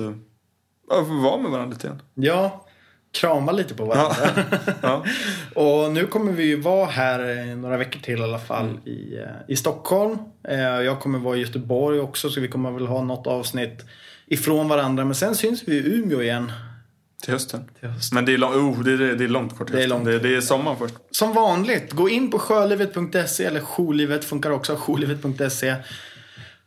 [0.89, 2.01] ja, få vara med varandra lite igen.
[2.13, 2.65] Ja,
[3.11, 4.15] krama lite på varandra.
[4.81, 5.03] Ja.
[5.55, 8.79] Och nu kommer vi ju vara här eh, några veckor till i alla fall Mm.
[8.85, 10.17] i, eh, i Stockholm.
[10.47, 13.85] Eh, Jag kommer vara i Göteborg också så vi kommer väl ha något avsnitt
[14.27, 15.05] ifrån varandra.
[15.05, 16.51] Men sen syns vi i Umeå igen.
[17.23, 17.69] Till hösten.
[17.79, 18.15] till hösten.
[18.15, 20.05] Men det är, lång, oh, det, är, det är långt kvar till Det är långt.
[20.05, 20.93] Det, det är sommar först.
[21.11, 25.75] Som vanligt, gå in på sjölivet.se eller jourlivet funkar också, jourlivet.se.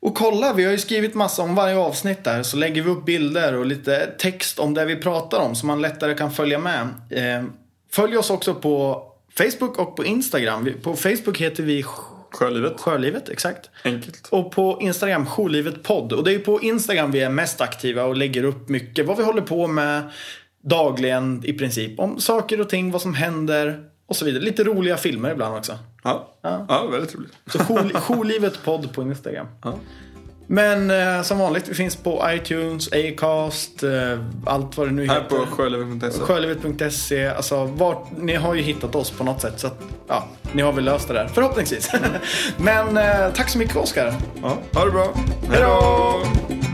[0.00, 2.42] Och kolla, vi har ju skrivit massa om varje avsnitt där.
[2.42, 5.82] Så lägger vi upp bilder och lite text om det vi pratar om så man
[5.82, 6.88] lättare kan följa med.
[7.10, 7.44] Eh,
[7.90, 9.02] följ oss också på
[9.34, 10.68] Facebook och på Instagram.
[10.82, 11.84] På Facebook heter vi
[12.30, 12.80] Sjölivet.
[12.80, 13.70] Sjölivet, exakt.
[13.84, 14.28] Enkelt.
[14.30, 16.12] Och på Instagram, Jourlivet podd.
[16.12, 19.16] Och det är ju på Instagram vi är mest aktiva och lägger upp mycket vad
[19.16, 20.02] vi håller på med
[20.68, 22.00] dagligen i princip.
[22.00, 24.42] Om saker och ting, vad som händer och så vidare.
[24.42, 25.78] Lite roliga filmer ibland också.
[26.04, 26.66] Ja, Ja.
[26.68, 26.86] ja.
[26.86, 27.32] väldigt roligt.
[27.46, 29.46] Så jour- Jourlivet podd på Instagram.
[29.64, 29.74] Ja.
[30.48, 35.14] Men eh, som vanligt, vi finns på iTunes, Acast, eh, allt vad det nu Här
[35.14, 35.36] heter.
[35.36, 36.20] på sjölivet.se.
[36.20, 37.26] Sjölivet.se.
[37.26, 39.60] Alltså, vart, ni har ju hittat oss på något sätt.
[39.60, 41.26] Så att, ja, ni har väl löst det där.
[41.28, 41.90] Förhoppningsvis.
[42.56, 44.14] Men eh, tack så mycket Oskar.
[44.42, 45.14] Ja, ha det bra.
[45.50, 46.65] Hej då!